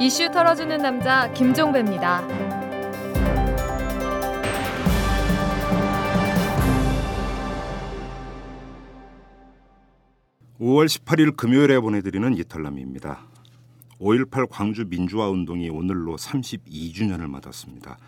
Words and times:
이슈 0.00 0.30
털어주는 0.30 0.78
남자 0.78 1.28
김종배입니다. 1.32 2.24
5월 10.60 10.86
18일 10.86 11.36
금요일에 11.36 11.80
보내드리는 11.80 12.32
이탈남입니다. 12.36 13.26
5.18 14.00 14.46
광주 14.48 14.84
민주화 14.84 15.28
운동이 15.30 15.68
오늘로 15.68 16.16
32주년을 16.16 17.28
맞았습니다. 17.28 17.98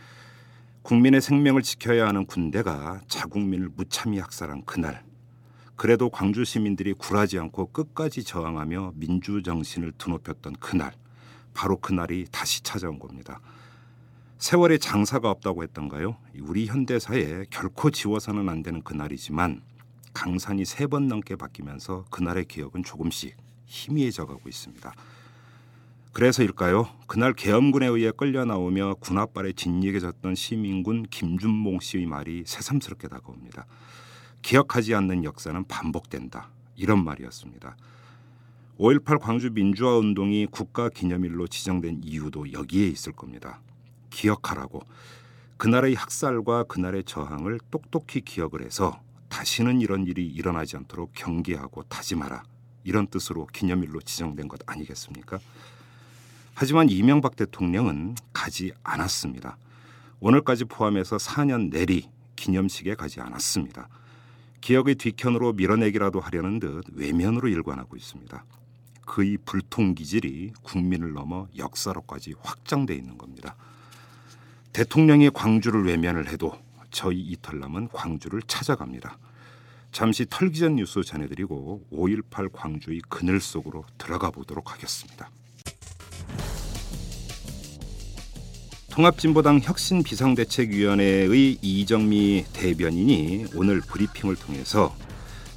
국민의 0.82 1.20
생명을 1.20 1.62
지켜야 1.62 2.06
하는 2.06 2.24
군대가 2.24 3.00
자국민을 3.08 3.68
무참히 3.74 4.20
학살한 4.20 4.64
그날 4.64 5.02
그래도 5.74 6.08
광주 6.08 6.44
시민들이 6.44 6.92
굴하지 6.92 7.40
않고 7.40 7.72
끝까지 7.72 8.22
저항하며 8.22 8.92
민주 8.94 9.42
정신을 9.42 9.94
드높였던 9.98 10.54
그날 10.60 10.92
바로 11.54 11.76
그날이 11.78 12.26
다시 12.30 12.62
찾아온 12.62 12.98
겁니다. 12.98 13.40
세월에 14.38 14.78
장사가 14.78 15.30
없다고 15.30 15.62
했던가요? 15.62 16.16
우리 16.40 16.66
현대사에 16.66 17.44
결코 17.50 17.90
지워서는 17.90 18.48
안 18.48 18.62
되는 18.62 18.82
그날이지만 18.82 19.62
강산이 20.14 20.64
세 20.64 20.86
번 20.86 21.08
넘게 21.08 21.36
바뀌면서 21.36 22.06
그날의 22.10 22.46
기억은 22.46 22.82
조금씩 22.84 23.36
희미해져 23.66 24.26
가고 24.26 24.48
있습니다. 24.48 24.92
그래서일까요? 26.12 26.88
그날 27.06 27.32
계엄군에 27.34 27.86
의해 27.86 28.10
끌려 28.10 28.44
나오며 28.44 28.94
군 28.98 29.18
앞발에 29.18 29.52
진리해졌던 29.52 30.34
시민군 30.34 31.04
김준봉 31.04 31.78
씨의 31.80 32.06
말이 32.06 32.42
새삼스럽게 32.46 33.06
다가옵니다. 33.08 33.66
기억하지 34.42 34.94
않는 34.94 35.22
역사는 35.22 35.64
반복된다. 35.68 36.48
이런 36.74 37.04
말이었습니다. 37.04 37.76
5.18 38.80 39.20
광주 39.20 39.50
민주화 39.50 39.98
운동이 39.98 40.46
국가 40.46 40.88
기념일로 40.88 41.48
지정된 41.48 42.00
이유도 42.02 42.50
여기에 42.50 42.88
있을 42.88 43.12
겁니다. 43.12 43.60
기억하라고 44.08 44.80
그날의 45.58 45.94
학살과 45.94 46.62
그날의 46.64 47.04
저항을 47.04 47.60
똑똑히 47.70 48.22
기억을 48.22 48.64
해서 48.64 48.98
다시는 49.28 49.82
이런 49.82 50.06
일이 50.06 50.26
일어나지 50.26 50.78
않도록 50.78 51.12
경계하고 51.14 51.82
다짐하라. 51.82 52.42
이런 52.84 53.06
뜻으로 53.06 53.46
기념일로 53.48 54.00
지정된 54.00 54.48
것 54.48 54.60
아니겠습니까? 54.64 55.38
하지만 56.54 56.88
이명박 56.88 57.36
대통령은 57.36 58.14
가지 58.32 58.72
않았습니다. 58.82 59.58
오늘까지 60.20 60.64
포함해서 60.64 61.18
4년 61.18 61.70
내리 61.70 62.08
기념식에 62.34 62.94
가지 62.94 63.20
않았습니다. 63.20 63.90
기억의 64.62 64.94
뒤편으로 64.94 65.52
밀어내기라도 65.52 66.18
하려는 66.20 66.60
듯 66.60 66.84
외면으로 66.94 67.48
일관하고 67.48 67.94
있습니다. 67.96 68.42
그의 69.10 69.38
불통 69.44 69.96
기질이 69.96 70.52
국민을 70.62 71.12
넘어 71.12 71.48
역사로까지 71.56 72.34
확장돼 72.42 72.94
있는 72.94 73.18
겁니다. 73.18 73.56
대통령이 74.72 75.30
광주를 75.30 75.84
외면을 75.84 76.28
해도 76.28 76.56
저희 76.92 77.18
이털남은 77.18 77.88
광주를 77.88 78.40
찾아갑니다. 78.42 79.18
잠시 79.90 80.26
털기 80.30 80.60
전 80.60 80.76
뉴스 80.76 81.02
전해드리고 81.02 81.88
5.18 81.92 82.52
광주의 82.52 83.00
그늘 83.08 83.40
속으로 83.40 83.84
들어가 83.98 84.30
보도록 84.30 84.72
하겠습니다. 84.72 85.28
통합진보당 88.90 89.58
혁신비상대책위원회의 89.64 91.58
이정미 91.60 92.44
대변인이 92.52 93.46
오늘 93.56 93.80
브리핑을 93.80 94.36
통해서 94.36 94.94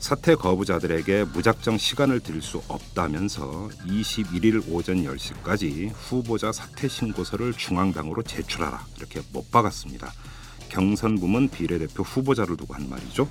사퇴 0.03 0.35
거부자들에게 0.35 1.23
무작정 1.31 1.77
시간을 1.77 2.19
드릴 2.19 2.41
수 2.41 2.61
없다면서 2.67 3.69
21일 3.87 4.61
오전 4.69 4.97
10시까지 4.97 5.91
후보자 5.93 6.51
사퇴 6.51 6.89
신고서를 6.89 7.53
중앙당으로 7.53 8.21
제출하라 8.23 8.85
이렇게 8.97 9.21
못 9.31 9.49
박았습니다. 9.49 10.11
경선 10.67 11.19
부문 11.22 11.47
비례대표 11.47 12.03
후보자를 12.03 12.57
두고 12.57 12.73
한 12.73 12.89
말이죠. 12.89 13.29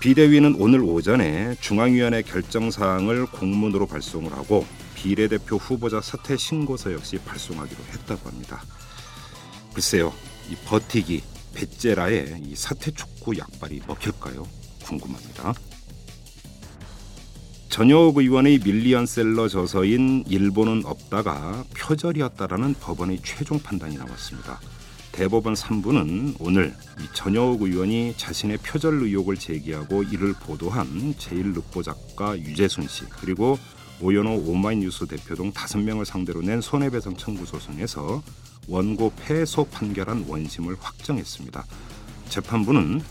비대위는 0.00 0.56
오늘 0.58 0.80
오전에 0.80 1.54
중앙위원회 1.60 2.22
결정 2.22 2.72
사항을 2.72 3.26
공문으로 3.26 3.86
발송을 3.86 4.32
하고 4.32 4.66
비례대표 4.96 5.58
후보자 5.58 6.00
사퇴 6.00 6.36
신고서 6.36 6.92
역시 6.92 7.18
발송하기로 7.18 7.84
했다고 7.92 8.28
합니다. 8.28 8.64
글쎄요, 9.74 10.12
이 10.50 10.56
버티기 10.66 11.22
베제라의 11.54 12.42
이 12.44 12.56
사퇴 12.56 12.90
촉구 12.90 13.38
약발이 13.38 13.82
먹힐까요? 13.86 14.59
궁금합니다. 14.90 15.54
전효 17.68 18.12
의원의 18.16 18.58
밀리언셀러 18.64 19.48
저서인 19.48 20.24
일본은 20.26 20.82
없다가 20.84 21.64
표절이었다라는 21.76 22.74
법원의 22.80 23.20
최종 23.22 23.60
판단이 23.60 23.96
나왔습니다. 23.96 24.60
대법원 25.12 25.54
3부는 25.54 26.36
오늘 26.40 26.74
전효욱 27.14 27.62
의원이 27.62 28.14
자신의 28.16 28.58
표절 28.58 29.02
의혹을 29.02 29.36
제기하고 29.36 30.02
이를 30.02 30.32
보도한 30.32 31.14
제1늑보 31.14 31.84
작가 31.84 32.36
유재순 32.38 32.88
씨 32.88 33.04
그리고 33.20 33.58
오연호 34.00 34.44
오마이뉴스 34.46 35.06
대표 35.06 35.34
등 35.34 35.52
다섯 35.52 35.78
명을 35.78 36.06
상대로 36.06 36.40
낸 36.40 36.60
손해배상 36.60 37.16
청구 37.16 37.44
소송에서 37.44 38.22
원고 38.66 39.12
패소 39.16 39.66
판결한 39.66 40.24
원심을 40.26 40.76
확정했습니다. 40.80 41.64
재판부는 42.28 43.02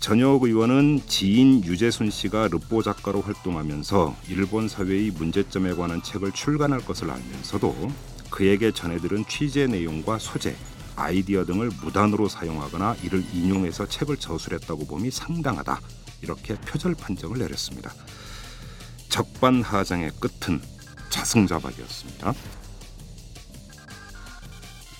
전혁 0.00 0.44
의원은 0.44 1.00
지인 1.06 1.64
유재순 1.64 2.10
씨가 2.10 2.48
르보 2.48 2.82
작가로 2.82 3.22
활동하면서 3.22 4.16
일본 4.28 4.68
사회의 4.68 5.10
문제점에 5.10 5.74
관한 5.74 6.02
책을 6.02 6.32
출간할 6.32 6.84
것을 6.84 7.10
알면서도 7.10 7.90
그에게 8.30 8.70
전해들은 8.70 9.24
취재 9.28 9.66
내용과 9.66 10.18
소재, 10.18 10.54
아이디어 10.94 11.44
등을 11.44 11.70
무단으로 11.82 12.28
사용하거나 12.28 12.96
이를 13.02 13.24
인용해서 13.32 13.86
책을 13.86 14.16
저술했다고 14.18 14.86
봄이 14.86 15.10
상당하다. 15.10 15.80
이렇게 16.22 16.54
표절 16.54 16.94
판정을 16.94 17.38
내렸습니다. 17.38 17.92
적반하장의 19.08 20.12
끝은 20.20 20.60
자승자박이었습니다. 21.10 22.34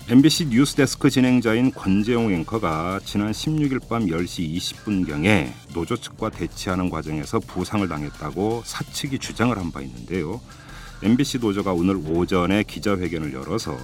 MBC 0.09 0.45
뉴스데스크 0.45 1.09
진행자인 1.09 1.73
권재용 1.73 2.31
앵커가 2.31 3.01
지난 3.03 3.31
16일 3.31 3.89
밤 3.89 4.05
10시 4.05 4.55
20분경에 4.55 5.51
노조 5.73 5.97
측과 5.97 6.29
대치하는 6.29 6.89
과정에서 6.89 7.39
부상을 7.39 7.85
당했다고 7.85 8.63
사측이 8.65 9.19
주장을 9.19 9.55
한 9.57 9.71
바 9.71 9.81
있는데요. 9.81 10.39
MBC 11.03 11.39
노조가 11.39 11.73
오늘 11.73 11.97
오전에 11.97 12.63
기자회견을 12.63 13.33
열어서 13.33 13.75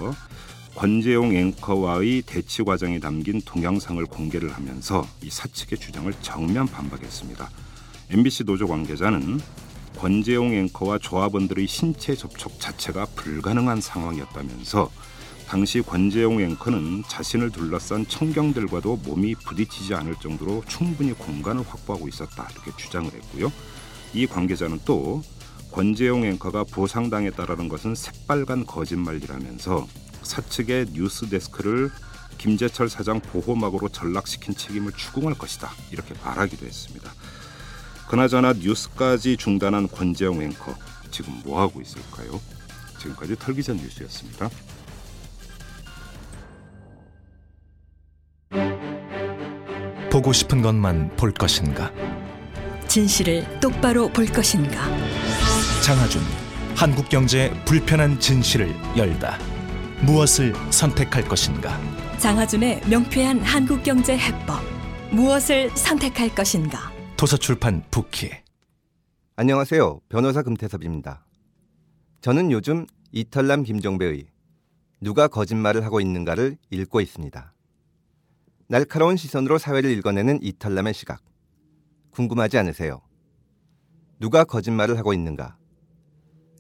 권재용 0.76 1.36
앵커와의 1.36 2.22
대치 2.22 2.64
과정이 2.64 3.02
담긴 3.02 3.42
동영상을 3.42 4.04
공개를 4.06 4.54
하면서 4.54 5.06
이 5.22 5.30
사측의 5.30 5.78
주장을 5.78 6.12
정면 6.22 6.68
반박했습니다. 6.68 7.50
MBC 8.12 8.46
노조 8.46 8.66
관계자는 8.68 9.42
권재용 9.98 10.54
앵커와 10.54 11.00
조합원들의 11.00 11.68
신체 11.68 12.16
접촉 12.16 12.62
자체가 12.62 13.08
불가능한 13.14 13.82
상황이었다면서 13.82 14.90
당시 15.54 15.84
권재용 15.84 16.42
앵커는 16.42 17.04
자신을 17.08 17.52
둘러싼 17.52 18.08
청경들과도 18.08 19.02
몸이 19.04 19.36
부딪히지 19.36 19.94
않을 19.94 20.16
정도로 20.16 20.64
충분히 20.68 21.14
공간을 21.14 21.62
확보하고 21.62 22.08
있었다 22.08 22.48
이렇게 22.52 22.72
주장을 22.76 23.14
했고요. 23.14 23.52
이 24.16 24.26
관계자는 24.26 24.80
또 24.84 25.22
권재용 25.72 26.26
앵커가 26.26 26.64
보상당했다라는 26.64 27.70
것은 27.70 27.94
새빨간 27.94 28.66
거짓말이라면서 28.66 29.88
사측의 30.24 30.88
뉴스 30.94 31.30
데스크를 31.30 31.92
김재철 32.40 32.90
사장 32.90 33.20
보호막으로 33.20 33.90
전락시킨 33.90 34.56
책임을 34.56 34.94
추궁할 34.94 35.36
것이다 35.36 35.70
이렇게 35.92 36.16
말하기도 36.26 36.66
했습니다. 36.66 37.14
그나저나 38.10 38.54
뉴스까지 38.54 39.38
중단한 39.38 39.88
권재영 39.88 40.42
앵커 40.42 40.76
지금 41.12 41.40
뭐 41.46 41.62
하고 41.62 41.80
있을까요? 41.80 42.42
지금까지 42.98 43.36
털기전 43.36 43.78
뉴스였습니다. 43.78 44.50
보고 50.24 50.32
싶은 50.32 50.62
것만 50.62 51.18
볼 51.18 51.34
것인가? 51.34 51.92
진실을 52.88 53.60
똑바로 53.60 54.08
볼 54.08 54.26
것인가? 54.26 54.88
장하준 55.84 56.22
한국 56.78 57.10
경제의 57.10 57.52
불편한 57.66 58.18
진실을 58.22 58.74
열다. 58.96 59.38
무엇을 60.02 60.54
선택할 60.72 61.28
것인가? 61.28 61.78
장하준의 62.20 62.84
명쾌한 62.90 63.42
한국 63.42 63.84
경제 63.84 64.18
해법. 64.18 64.62
무엇을 65.12 65.70
선택할 65.72 66.34
것인가? 66.34 66.90
도서출판 67.18 67.84
부키 67.92 68.32
안녕하세요. 69.36 70.00
변호사 70.08 70.42
금태섭입니다. 70.42 71.26
저는 72.22 72.50
요즘 72.54 72.88
이털남 73.12 73.64
김종배의 73.64 74.28
누가 75.02 75.28
거짓말을 75.28 75.84
하고 75.84 76.00
있는가를 76.00 76.56
읽고 76.70 77.02
있습니다. 77.02 77.53
날카로운 78.68 79.18
시선으로 79.18 79.58
사회를 79.58 79.92
읽어내는 79.92 80.42
이털남의 80.42 80.94
시각. 80.94 81.22
궁금하지 82.12 82.58
않으세요? 82.58 83.02
누가 84.20 84.44
거짓말을 84.44 84.98
하고 84.98 85.14
있는가? 85.14 85.58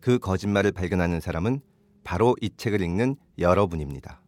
그 0.01 0.19
거짓말을 0.19 0.71
발견하는 0.71 1.19
사람은 1.19 1.61
바로 2.03 2.35
이 2.41 2.49
책을 2.57 2.81
읽는 2.81 3.15
여러분입니다. 3.39 4.21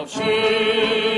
힘없이 0.00 1.09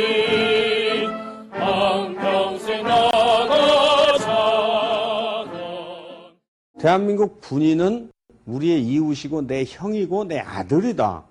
대한민국 6.82 7.40
군인은 7.40 8.10
우리의 8.44 8.82
이웃이고 8.84 9.46
내 9.46 9.64
형이고 9.64 10.24
내 10.24 10.40
아들이다. 10.40 11.22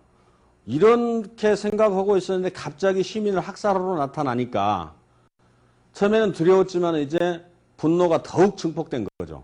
이렇게 0.65 1.57
생각하고 1.57 2.15
있었는데 2.15 2.53
갑자기 2.53 3.03
시민을 3.03 3.42
학살하러 3.42 3.98
나타나니까 3.98 4.95
처음에는 5.92 6.31
두려웠지만 6.31 6.95
이제 7.01 7.42
분노가 7.75 8.24
더욱 8.24 8.56
증폭된 8.56 9.06
거죠. 9.18 9.44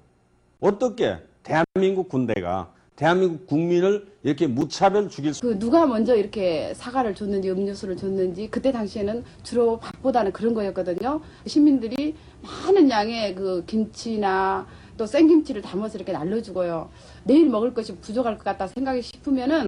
어떻게 0.61 1.17
대한민국 1.43 2.07
군대가 2.07 2.71
대한민국 2.95 3.45
국민을 3.45 4.07
이렇게 4.23 4.47
무차별 4.47 5.09
죽일 5.09 5.33
수 5.33 5.41
그 5.41 5.59
누가 5.59 5.85
먼저 5.85 6.15
이렇게 6.15 6.73
사과를 6.73 7.15
줬는지 7.15 7.51
음료수를 7.51 7.97
줬는지 7.97 8.47
그때 8.49 8.71
당시에는 8.71 9.25
주로 9.43 9.77
밥보다는 9.79 10.31
그런 10.31 10.53
거였거든요. 10.53 11.19
시민들이 11.45 12.15
많은 12.41 12.89
양의 12.89 13.35
그 13.35 13.65
김치나 13.65 14.65
또 14.97 15.05
생김치를 15.05 15.61
담아서 15.61 15.97
이렇게 15.97 16.11
날려주고요. 16.11 16.89
내일 17.23 17.49
먹을 17.49 17.73
것이 17.73 17.95
부족할 17.97 18.37
것 18.37 18.43
같다 18.43 18.67
생각이 18.67 19.01
싶으면은 19.01 19.65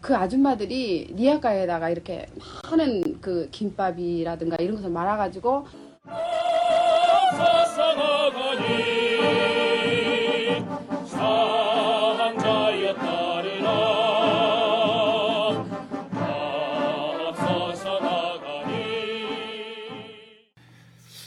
그 0.00 0.16
아줌마들이 0.16 1.12
니아가에다가 1.14 1.90
이렇게 1.90 2.26
많은 2.64 3.20
그 3.20 3.48
김밥이라든가 3.50 4.56
이런 4.60 4.76
것을 4.76 4.90
말아가지고 4.90 5.66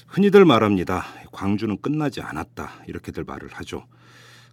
흔히들 0.07 0.44
말합니다. 0.45 1.20
광주는 1.41 1.75
끝나지 1.81 2.21
않았다. 2.21 2.83
이렇게들 2.88 3.23
말을 3.23 3.49
하죠. 3.53 3.88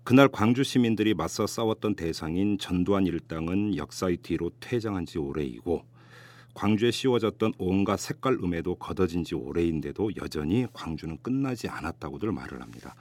그날 0.04 0.26
광주 0.26 0.64
시민들이 0.64 1.12
맞서 1.12 1.46
싸웠던 1.46 1.96
대상인 1.96 2.56
전두환 2.56 3.04
일당은 3.04 3.76
역사의 3.76 4.16
뒤로 4.22 4.50
퇴장한 4.58 5.04
지 5.04 5.18
오래이고 5.18 5.84
광주에 6.54 6.90
씌워졌던 6.90 7.52
온갖 7.58 8.00
색깔 8.00 8.38
음에도 8.42 8.74
걷어진 8.76 9.22
지 9.22 9.34
오래인데도 9.34 10.12
여전히 10.16 10.66
광주는 10.72 11.14
끝나지 11.20 11.68
않았다고들 11.68 12.32
말을 12.32 12.62
합니다. 12.62 12.94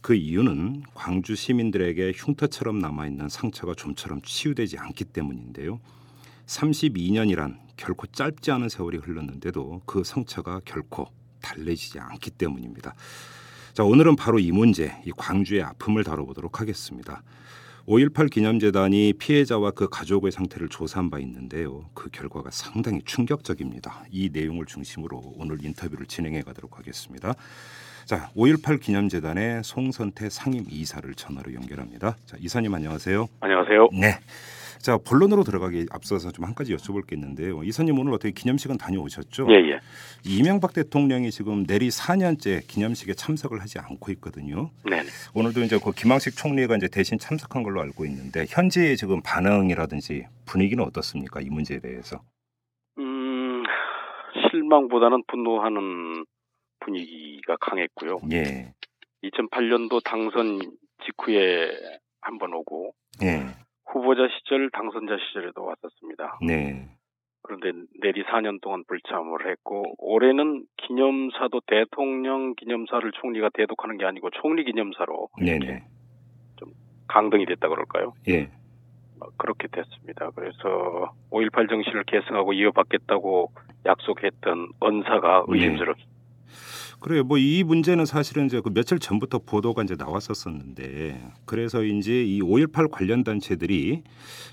그 0.00 0.14
이유는 0.14 0.84
광주 0.94 1.34
시민들에게 1.36 2.14
흉터처럼 2.16 2.78
남아있는 2.78 3.28
상처가 3.28 3.74
좀처럼 3.74 4.22
치유되지 4.22 4.78
않기 4.78 5.04
때문인데요. 5.04 5.80
32년이란 6.46 7.58
결코 7.76 8.06
짧지 8.06 8.50
않은 8.52 8.70
세월이 8.70 8.96
흘렀는데도 8.96 9.82
그 9.84 10.02
상처가 10.02 10.62
결코 10.64 11.08
달래지지 11.40 11.98
않기 11.98 12.30
때문입니다. 12.32 12.94
자, 13.74 13.84
오늘은 13.84 14.16
바로 14.16 14.38
이 14.38 14.50
문제, 14.50 15.00
이 15.04 15.12
광주의 15.16 15.62
아픔을 15.62 16.04
다뤄보도록 16.04 16.60
하겠습니다. 16.60 17.22
5.18 17.86 18.30
기념재단이 18.30 19.14
피해자와 19.14 19.70
그 19.70 19.88
가족의 19.88 20.30
상태를 20.30 20.68
조사한 20.68 21.08
바 21.08 21.18
있는데요. 21.20 21.88
그 21.94 22.10
결과가 22.10 22.50
상당히 22.50 23.00
충격적입니다. 23.04 24.04
이 24.10 24.28
내용을 24.30 24.66
중심으로 24.66 25.34
오늘 25.38 25.64
인터뷰를 25.64 26.04
진행해 26.04 26.42
가도록 26.42 26.78
하겠습니다. 26.78 27.34
자, 28.04 28.30
5.18 28.36 28.80
기념재단의 28.80 29.62
송선태 29.64 30.28
상임 30.28 30.66
이사를 30.68 31.14
전화로 31.14 31.54
연결합니다. 31.54 32.16
자, 32.26 32.36
이사님 32.40 32.74
안녕하세요. 32.74 33.26
안녕하세요. 33.40 33.88
네. 33.98 34.18
자, 34.80 34.96
본론으로 34.98 35.44
들어가기 35.44 35.86
앞서서 35.90 36.30
좀 36.32 36.44
한 36.48 36.54
가지 36.54 36.74
여쭤볼 36.74 37.06
게 37.06 37.14
있는데요. 37.16 37.62
이사님 37.62 37.98
오늘 37.98 38.12
어떻게 38.14 38.30
기념식은 38.32 38.78
다녀오셨죠? 38.78 39.46
예, 39.50 39.54
예. 39.72 39.80
이명박 40.24 40.72
대통령이 40.72 41.30
지금 41.30 41.66
내리 41.66 41.88
4년째 41.88 42.66
기념식에 42.66 43.12
참석을 43.14 43.60
하지 43.60 43.78
않고 43.78 44.10
있거든요. 44.12 44.70
네. 44.88 45.02
오늘도 45.34 45.62
이제 45.62 45.78
그 45.82 45.92
김항식 45.92 46.36
총리가 46.36 46.76
이제 46.76 46.88
대신 46.88 47.18
참석한 47.18 47.62
걸로 47.62 47.82
알고 47.82 48.06
있는데 48.06 48.46
현재의 48.48 48.96
지금 48.96 49.20
반응이라든지 49.22 50.24
분위기는 50.46 50.82
어떻습니까? 50.84 51.40
이 51.40 51.50
문제에 51.50 51.80
대해서. 51.80 52.22
음, 52.98 53.62
실망보다는 54.50 55.24
분노하는 55.26 56.24
분위기가 56.80 57.56
강했고요. 57.60 58.20
예. 58.32 58.72
2008년도 59.24 60.02
당선 60.04 60.60
직후에 61.04 61.68
한 62.20 62.38
번 62.38 62.52
오고 62.54 62.92
예. 63.22 63.46
후보자 63.92 64.28
시절, 64.38 64.70
당선자 64.70 65.16
시절에도 65.28 65.64
왔었습니다. 65.64 66.38
네. 66.46 66.88
그런데 67.42 67.72
내리 68.00 68.22
4년 68.24 68.60
동안 68.60 68.84
불참을 68.86 69.50
했고 69.50 69.94
올해는 69.98 70.64
기념사도 70.76 71.60
대통령 71.66 72.54
기념사를 72.54 73.10
총리가 73.12 73.48
대독하는 73.54 73.96
게 73.96 74.04
아니고 74.04 74.30
총리 74.30 74.64
기념사로 74.64 75.28
네네. 75.38 75.84
강등이 77.08 77.46
됐다 77.46 77.68
그럴까요? 77.68 78.12
예. 78.28 78.50
뭐 79.18 79.28
그렇게 79.36 79.66
됐습니다. 79.68 80.30
그래서 80.34 81.12
5.18 81.30 81.68
정신을 81.68 82.04
계승하고 82.04 82.52
이어받겠다고 82.52 83.50
약속했던 83.86 84.68
언사가 84.78 85.44
네. 85.48 85.54
의심스럽 85.54 85.96
그래요. 87.00 87.24
뭐 87.24 87.38
이 87.38 87.62
문제는 87.64 88.04
사실은 88.04 88.46
이제 88.46 88.60
그 88.60 88.72
며칠 88.72 88.98
전부터 88.98 89.38
보도가 89.38 89.82
이제 89.82 89.94
나왔었었는데 89.96 91.20
그래서 91.46 91.82
이제 91.82 92.22
이 92.22 92.42
5.18 92.42 92.90
관련 92.90 93.24
단체들이 93.24 94.02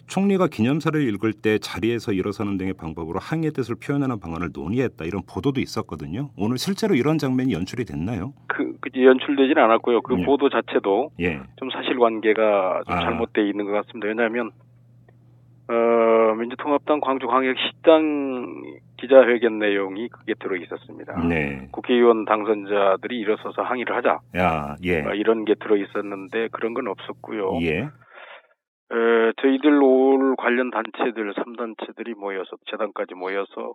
총리가 0.08 0.48
기념사를 0.48 1.02
읽을 1.10 1.34
때 1.34 1.58
자리에서 1.58 2.14
일어서는 2.14 2.58
등의 2.58 2.74
방법으로 2.74 3.20
항의 3.20 3.52
뜻을 3.52 3.76
표현하는 3.76 4.20
방안을 4.20 4.50
논의했다 4.54 5.04
이런 5.06 5.24
보도도 5.28 5.60
있었거든요. 5.60 6.30
오늘 6.38 6.58
실제로 6.58 6.96
이런 6.96 7.18
장면이 7.18 7.54
연출이 7.54 7.86
됐나요? 7.86 8.34
그, 8.48 8.78
그 8.80 8.90
연출되지는 8.96 9.62
않았고요. 9.64 10.02
그 10.02 10.14
네. 10.14 10.26
보도 10.26 10.50
자체도 10.50 11.12
예. 11.20 11.42
좀 11.58 11.70
사실관계가 11.72 12.84
좀 12.88 12.96
아. 12.96 13.00
잘못돼 13.02 13.48
있는 13.48 13.66
것 13.66 13.72
같습니다. 13.72 14.08
왜냐하면 14.08 14.52
어, 15.68 16.36
민주통합당 16.36 17.02
광주광역 17.02 17.56
식당 17.58 18.64
기자회견 18.98 19.60
내용이 19.60 20.08
그게 20.10 20.34
들어 20.40 20.56
있었습니다. 20.56 21.28
네. 21.28 21.68
국회의원 21.72 22.26
당선자들이 22.26 23.20
일어서서 23.20 23.62
항의를 23.62 23.96
하자 23.96 24.20
야, 24.38 24.76
예. 24.84 25.02
어, 25.02 25.14
이런 25.14 25.46
게 25.46 25.56
들어 25.56 25.76
있었는데 25.78 26.50
그런 26.52 26.74
건 26.74 26.88
없었고요. 26.88 27.60
예. 27.62 27.80
에, 27.82 29.34
저희들 29.42 29.82
올 29.82 30.36
관련 30.38 30.70
단체들 30.72 31.34
3단체들이 31.34 32.16
모여서 32.18 32.56
재단까지 32.72 33.16
모여서 33.16 33.74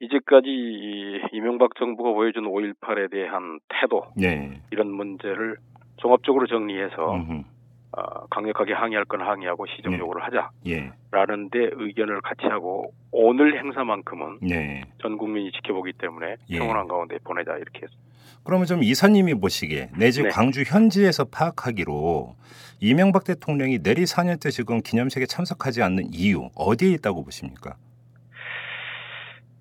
이제까지 0.00 0.48
이 0.48 1.20
이명박 1.32 1.74
정부가 1.76 2.12
보여준 2.12 2.44
5.18에 2.44 3.10
대한 3.10 3.58
태도 3.68 4.04
네. 4.16 4.60
이런 4.70 4.90
문제를 4.90 5.56
종합적으로 5.96 6.46
정리해서 6.46 7.14
음흠. 7.14 7.55
어, 7.96 8.26
강력하게 8.26 8.74
항의할 8.74 9.06
건 9.06 9.22
항의하고 9.22 9.66
시정 9.66 9.92
네. 9.92 9.98
요구를 9.98 10.22
예. 10.66 10.92
하자라는데 11.10 11.70
의견을 11.72 12.20
같이 12.20 12.42
하고 12.42 12.92
오늘 13.10 13.58
행사만큼은 13.58 14.40
네. 14.42 14.82
전 15.00 15.16
국민이 15.16 15.50
지켜보기 15.52 15.94
때문에 15.94 16.36
예. 16.50 16.58
평온한 16.58 16.88
가운데 16.88 17.16
보내자 17.24 17.56
이렇게 17.56 17.80
했습니다. 17.84 18.06
그러면 18.44 18.66
좀 18.66 18.82
이사님이 18.82 19.34
보시기에 19.40 19.90
내지 19.98 20.22
네. 20.22 20.28
광주 20.28 20.62
현지에서 20.62 21.24
파악하기로 21.24 22.36
이명박 22.80 23.24
대통령이 23.24 23.82
내리 23.82 24.04
4년째 24.04 24.50
지금 24.50 24.82
기념식에 24.82 25.24
참석하지 25.24 25.82
않는 25.82 26.12
이유 26.12 26.50
어디에 26.54 26.90
있다고 26.90 27.24
보십니까? 27.24 27.76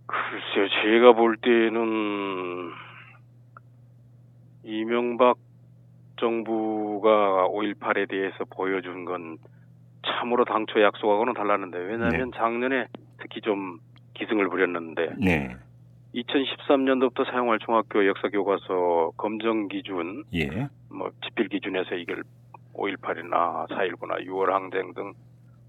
글쎄요, 0.08 0.68
제가 0.84 1.14
볼 1.14 1.38
때는 1.38 2.72
이명박 4.64 5.38
정부가 6.18 7.48
5.18에 7.50 8.10
대해서 8.10 8.46
보여준 8.50 9.06
건 9.06 9.38
참으로 10.06 10.46
당초 10.46 10.82
약속하고는 10.82 11.34
달랐는데 11.34 11.78
왜냐하면 11.78 12.32
작년에 12.36 12.88
특히 13.20 13.42
좀 13.42 13.80
기승을 14.14 14.50
부렸는데 14.50 15.16
네. 15.18 15.56
2013년도부터 16.16 17.30
사용할 17.30 17.60
중학교 17.60 18.08
역사 18.08 18.30
교과서 18.30 19.12
검정 19.18 19.68
기준, 19.68 20.24
예. 20.34 20.68
뭐 20.90 21.12
지필 21.26 21.50
기준에서 21.50 21.96
이걸 21.96 22.24
5.18이나 22.74 23.68
4.19나 23.68 24.26
6월 24.26 24.52
항쟁 24.52 24.94
등 24.94 25.14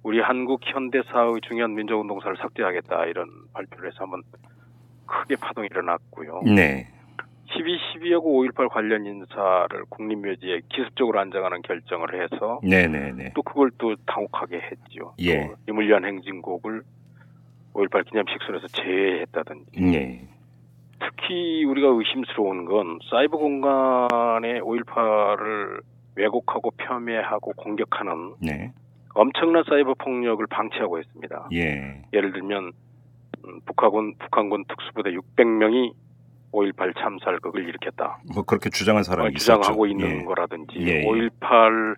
우리 0.02 0.20
한국 0.20 0.60
현대사의 0.64 1.40
중요한 1.48 1.74
민족운동사를 1.74 2.36
삭제하겠다 2.36 3.06
이런 3.06 3.28
발표를 3.52 3.90
해서 3.90 4.04
한번 4.04 4.22
크게 5.06 5.36
파동이 5.36 5.66
일어났고요. 5.70 6.42
네. 6.54 6.88
12, 7.66 7.78
12하고 7.94 8.48
5.18 8.52 8.68
관련 8.68 9.04
인사를 9.04 9.84
국립묘지에 9.88 10.60
기습적으로 10.68 11.18
안정하는 11.20 11.62
결정을 11.62 12.22
해서 12.22 12.60
네, 12.62 12.86
네, 12.86 13.12
네. 13.12 13.32
또 13.34 13.42
그걸 13.42 13.70
또 13.78 13.96
당혹하게 14.06 14.60
했죠. 14.60 15.14
예. 15.18 15.48
또 15.48 15.56
이물리한 15.68 16.04
행진곡을 16.04 16.82
5.18 17.74 18.08
기념식소에서 18.08 18.68
제외했다든지 18.68 19.80
네. 19.80 20.28
특히 21.00 21.64
우리가 21.64 21.88
의심스러운 21.88 22.64
건 22.64 22.98
사이버 23.10 23.36
공간에 23.36 24.60
5.18을 24.60 25.82
왜곡하고 26.14 26.70
폄훼하고 26.78 27.52
공격하는 27.52 28.34
네. 28.40 28.72
엄청난 29.14 29.64
사이버 29.68 29.94
폭력을 29.94 30.46
방치하고 30.46 30.98
있습니다. 30.98 31.48
예. 31.52 32.02
예를 32.12 32.32
들면 32.32 32.72
음, 33.44 33.60
북한군 33.66 34.14
북한군 34.18 34.64
특수부대 34.68 35.10
600명이 35.10 35.92
5.18 36.56 36.94
참사를 36.98 37.38
극을 37.40 37.68
일으켰다. 37.68 38.18
뭐 38.34 38.42
그렇게 38.44 38.70
주장한 38.70 39.02
사람이 39.02 39.28
어. 39.28 39.32
주장하고 39.32 39.86
있는 39.86 40.20
예. 40.20 40.24
거라든지 40.24 40.78
예, 40.80 41.00
예. 41.00 41.04
5.18 41.04 41.96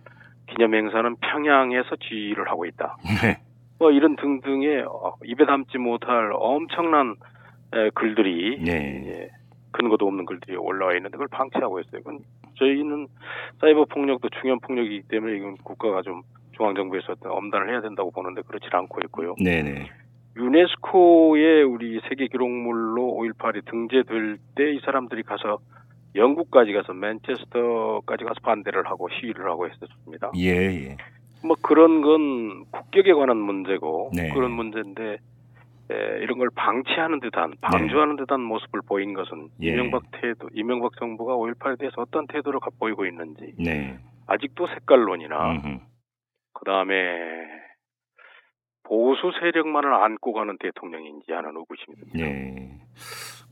기념 0.48 0.74
행사는 0.74 1.16
평양에서 1.16 1.96
지휘를 1.96 2.48
하고 2.48 2.64
있다. 2.66 2.96
네. 3.22 3.40
뭐 3.78 3.90
이런 3.92 4.16
등등의 4.16 4.82
어, 4.82 5.14
입에 5.24 5.44
담지 5.46 5.78
못할 5.78 6.30
엄청난 6.34 7.14
에, 7.74 7.90
글들이 7.90 8.64
예. 8.66 8.72
예, 8.72 9.30
근거도 9.70 10.06
없는 10.06 10.24
글들이 10.24 10.56
올라와 10.56 10.94
있는데 10.96 11.12
그걸 11.12 11.28
방치하고 11.30 11.80
있어요. 11.80 12.02
그건 12.02 12.20
저희는 12.58 13.06
사이버 13.60 13.84
폭력도 13.84 14.28
중요한 14.40 14.58
폭력이기 14.60 15.02
때문에 15.08 15.36
이건 15.36 15.56
국가가 15.58 16.02
좀 16.02 16.22
중앙정부에서 16.56 17.14
엄단을 17.22 17.70
해야 17.70 17.80
된다고 17.80 18.10
보는데 18.10 18.42
그렇지 18.42 18.66
않고 18.72 19.00
있고요. 19.04 19.36
네네. 19.38 19.88
유네스코의 20.38 21.64
우리 21.64 22.00
세계 22.08 22.28
기록물로 22.28 23.16
5.18이 23.20 23.64
등재될 23.70 24.38
때 24.54 24.72
이 24.72 24.80
사람들이 24.84 25.22
가서 25.24 25.58
영국까지 26.14 26.72
가서 26.72 26.92
맨체스터까지 26.94 28.24
가서 28.24 28.40
반대를 28.42 28.86
하고 28.86 29.08
시위를 29.08 29.46
하고 29.46 29.68
했었습니다. 29.68 30.30
예, 30.36 30.50
예. 30.90 30.96
뭐 31.44 31.56
그런 31.60 32.02
건 32.02 32.64
국격에 32.70 33.12
관한 33.12 33.36
문제고 33.36 34.10
네. 34.14 34.30
그런 34.32 34.50
문제인데 34.52 35.18
에, 35.90 35.94
이런 36.22 36.38
걸 36.38 36.48
방치하는 36.54 37.20
듯한 37.20 37.54
방조하는 37.60 38.16
듯한 38.16 38.40
모습을 38.40 38.80
보인 38.86 39.14
것은 39.14 39.48
예. 39.62 39.68
이명박 39.68 40.02
태도, 40.12 40.48
이명박 40.54 40.96
정부가 40.98 41.34
5.18에 41.34 41.78
대해서 41.78 42.02
어떤 42.02 42.26
태도를 42.26 42.60
갖 42.60 42.72
보이고 42.78 43.06
있는지 43.06 43.54
네. 43.58 43.98
아직도 44.26 44.66
색깔론이나. 44.68 45.60
그 46.52 46.64
다음에 46.64 46.94
보수 48.88 49.30
세력만을 49.40 49.92
안고 49.92 50.32
가는 50.32 50.56
대통령인지 50.58 51.32
하는 51.32 51.50
의구심이 51.56 51.96
듭니다. 51.96 52.18
예. 52.20 52.70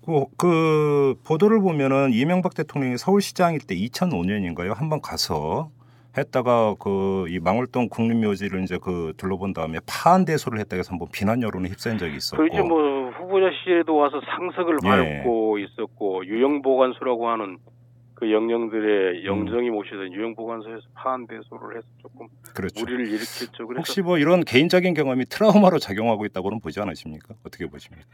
그, 0.05 0.25
그 0.39 1.15
보도를 1.27 1.61
보면은 1.61 2.11
이명박 2.13 2.55
대통령이 2.55 2.97
서울시장일 2.97 3.61
때 3.67 3.75
2005년인가요? 3.75 4.75
한번 4.75 5.01
가서 5.01 5.71
했다가 6.17 6.77
그 6.79 7.17
이 7.29 7.39
망월동 7.39 7.89
국립묘지를 7.89 8.63
이제 8.63 8.79
그 8.83 9.13
둘러본 9.17 9.53
다음에 9.53 9.79
파한 9.87 10.25
대소를 10.25 10.59
했다가 10.61 10.79
해서 10.79 10.93
한번 10.93 11.09
비난 11.13 11.43
여론에 11.43 11.69
휩싸인 11.69 11.99
적이 11.99 12.17
있었고. 12.17 12.43
그 12.43 12.49
이제 12.49 12.63
뭐 12.63 13.11
후보자 13.11 13.47
시에도 13.65 13.97
와서 13.97 14.21
상석을 14.25 14.79
예. 14.85 14.89
밟고 15.23 15.59
있었고 15.59 16.27
유형보관소라고 16.27 17.29
하는 17.29 17.59
그 18.17 18.33
영령들의 18.33 19.27
영정이 19.27 19.69
모시던 19.69 20.11
유형보관소에서 20.15 20.89
파한 20.95 21.27
대소를 21.27 21.77
해서 21.77 21.87
조금 22.01 22.27
그렇죠. 22.55 22.81
무리를 22.81 23.09
일으켰죠. 23.09 23.67
그래서 23.67 23.79
혹시 23.79 24.01
뭐 24.01 24.17
이런 24.17 24.43
개인적인 24.43 24.95
경험이 24.95 25.27
트라우마로 25.27 25.79
작용하고 25.79 26.25
있다고는 26.25 26.61
보지 26.61 26.81
않으십니까? 26.81 27.35
어떻게 27.45 27.67
보십니까? 27.67 28.07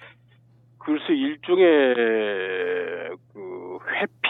글쎄 0.85 1.13
일종의 1.13 1.95
그 3.33 3.79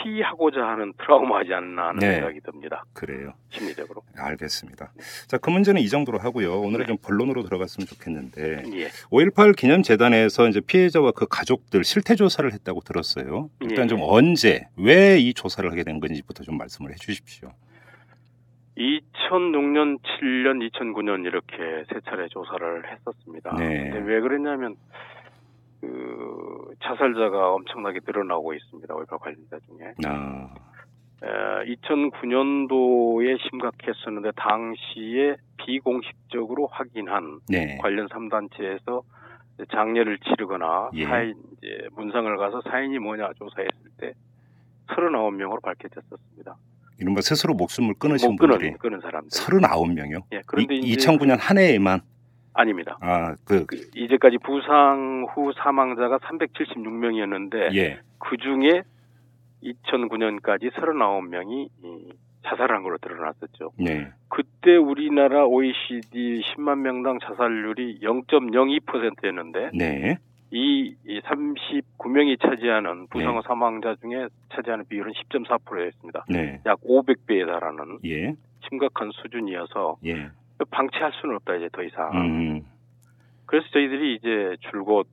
회피하고자 0.04 0.61
하는 0.66 0.92
트라우마지 0.99 1.52
않나 1.54 1.88
하는 1.88 1.99
네. 2.00 2.14
생각이 2.16 2.40
듭니다. 2.40 2.85
그래요. 2.92 3.32
심리적으로. 3.49 4.02
알겠습니다. 4.18 4.92
자, 5.28 5.38
그 5.38 5.50
문제는 5.50 5.80
이 5.80 5.88
정도로 5.88 6.18
하고요. 6.18 6.61
오늘은 6.61 6.87
좀 6.87 6.97
본론으로 6.99 7.42
들어갔으면 7.44 7.87
좋겠는데 7.87 8.64
예. 8.75 8.88
5.18 9.11 9.56
기념재단에서 9.56 10.49
이제 10.49 10.61
피해자와 10.61 11.12
그 11.12 11.26
가족들 11.26 11.85
실태 11.85 12.14
조사를 12.14 12.52
했다고 12.52 12.80
들었어요. 12.80 13.49
일단 13.61 13.85
예. 13.85 13.88
좀 13.88 14.00
언제, 14.02 14.68
왜 14.76 15.18
이 15.18 15.32
조사를 15.35 15.71
하게 15.71 15.85
된 15.85 16.00
건지부터 16.00 16.42
좀 16.44 16.59
말씀을 16.59 16.90
해 16.90 16.94
주십시오. 16.97 17.52
2006년, 18.76 19.99
7년, 20.00 20.68
2009년 20.71 21.25
이렇게 21.26 21.85
세 21.92 22.00
차례 22.09 22.26
조사를 22.28 22.90
했었습니다. 22.90 23.54
네. 23.59 23.90
근데 23.90 24.12
왜 24.12 24.21
그랬냐면 24.21 24.76
그 25.82 26.74
자살자가 26.80 27.54
엄청나게 27.54 28.00
늘어나고 28.06 28.54
있습니다. 28.54 28.94
5.18 28.94 29.18
관련자 29.18 29.58
중에. 29.66 29.92
아, 30.06 30.54
2009년도에 31.64 33.36
심각했었는데 33.50 34.30
당시에 34.36 35.36
비공식적으로 35.56 36.68
확인한 36.68 37.40
네. 37.48 37.78
관련 37.80 38.08
3단체에서 38.08 39.02
장례를 39.72 40.18
치르거나 40.18 40.90
예. 40.94 41.04
사인 41.04 41.34
이제 41.58 41.88
문상을 41.96 42.36
가서 42.36 42.62
사인이 42.62 42.98
뭐냐 43.00 43.30
조사했을 43.36 43.90
때 43.98 44.12
39명으로 44.88 45.62
밝혀졌었습니다. 45.62 46.56
이른바 46.98 47.20
스스로 47.20 47.54
목숨을 47.54 47.94
끊으신 47.98 48.36
분들이 48.36 48.72
끊은 48.74 49.00
사람들. 49.00 49.30
39명이요. 49.30 50.22
예, 50.32 50.42
그런데 50.46 50.74
이, 50.76 50.78
이제 50.78 51.10
2009년 51.10 51.38
한 51.38 51.58
해에만 51.58 52.00
아닙니다. 52.54 52.99
아, 53.00 53.35
그, 53.44 53.66
그 53.66 53.76
이제까지 53.94 54.38
부상 54.38 55.26
후 55.30 55.52
사망자가 55.54 56.18
376명이었는데 56.18 57.75
예. 57.75 58.00
그 58.18 58.37
중에 58.37 58.82
2009년까지 59.62 60.71
39명이 60.73 61.68
자살한 62.44 62.82
걸로 62.82 62.99
드러났었죠. 62.99 63.73
네. 63.78 64.11
그때 64.28 64.76
우리나라 64.76 65.47
OECD 65.47 66.42
10만 66.42 66.78
명당 66.78 67.18
자살률이 67.21 68.00
0.02%였는데 68.00 69.71
네. 69.75 70.18
이, 70.50 70.94
이 71.06 71.21
39명이 71.21 72.40
차지하는 72.42 73.06
부상 73.09 73.37
후 73.37 73.40
네. 73.40 73.40
사망자 73.47 73.94
중에 74.02 74.28
차지하는 74.54 74.85
비율은 74.88 75.12
10.4%였습니다. 75.12 76.25
네. 76.28 76.61
약 76.66 76.80
500배에 76.80 77.47
달하는 77.47 77.99
예. 78.04 78.35
심각한 78.68 79.11
수준이어서 79.12 79.97
예. 80.04 80.30
방치할 80.71 81.12
수는 81.21 81.37
없다 81.37 81.54
이제 81.57 81.69
더 81.73 81.83
이상. 81.83 82.11
음. 82.14 82.64
그래서 83.47 83.66
저희들이 83.71 84.14
이제 84.16 84.57
줄곧 84.71 85.07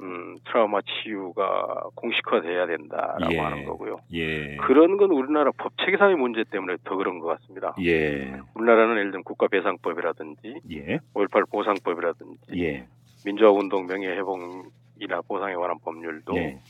음, 0.00 0.36
트라우마 0.44 0.80
치유가 0.82 1.88
공식화돼야 1.94 2.66
된다라고 2.66 3.32
예. 3.32 3.38
하는 3.38 3.64
거고요. 3.64 3.96
예. 4.12 4.56
그런 4.56 4.98
건 4.98 5.10
우리나라 5.10 5.50
법 5.56 5.72
체계상의 5.78 6.16
문제 6.16 6.44
때문에 6.44 6.76
더 6.84 6.96
그런 6.96 7.18
것 7.18 7.28
같습니다. 7.28 7.74
예. 7.80 8.40
우리나라는 8.54 8.96
예를 8.98 9.10
들면 9.10 9.24
국가배상법이라든지 9.24 10.60
예. 10.70 10.98
5.18 11.14 11.50
보상법이라든지 11.50 12.62
예. 12.62 12.86
민주화운동 13.24 13.86
명예회복이나 13.86 15.22
보상에 15.26 15.54
관한 15.54 15.78
법률도 15.82 16.36
예. 16.36 16.60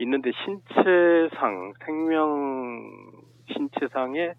있는데 0.00 0.30
신체상 0.44 1.72
생명 1.84 2.90
신체상의 3.52 4.22
에, 4.22 4.34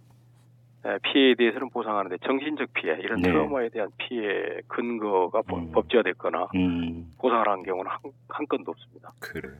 피해에 1.03 1.35
대해서는 1.35 1.69
보상하는데 1.69 2.17
정신적 2.25 2.73
피해 2.73 2.93
이런 2.99 3.21
네. 3.21 3.29
트라우마에 3.29 3.69
대한 3.69 3.89
피해 3.97 4.61
근거가 4.67 5.41
법- 5.41 5.59
음. 5.59 5.71
법제화됐거나 5.71 6.47
음. 6.55 7.11
보상을 7.19 7.47
한 7.47 7.63
경우는 7.63 7.89
한, 7.91 7.99
한 8.29 8.45
건도 8.47 8.71
없습니다. 8.71 9.11
그래요. 9.19 9.55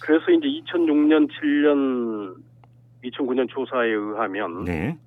그래서 0.00 0.30
이제 0.32 0.46
2006년, 0.72 1.28
7년, 1.30 2.36
2009년 3.04 3.48
조사에 3.48 3.88
의하면 3.90 4.64
네. 4.64 4.98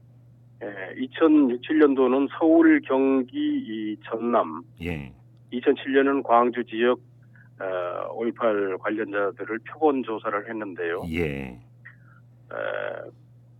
2006, 0.97 1.61
7년도는 1.61 2.29
서울, 2.39 2.79
경기, 2.81 3.35
이 3.37 3.97
전남, 4.05 4.61
예. 4.81 5.11
2007년은 5.51 6.23
광주 6.23 6.63
지역 6.65 6.99
어, 7.59 8.15
5.18 8.17 8.79
관련자들을 8.79 9.59
표본 9.69 10.03
조사를 10.03 10.47
했는데요. 10.49 11.01
예. 11.11 11.21
에, 11.49 11.57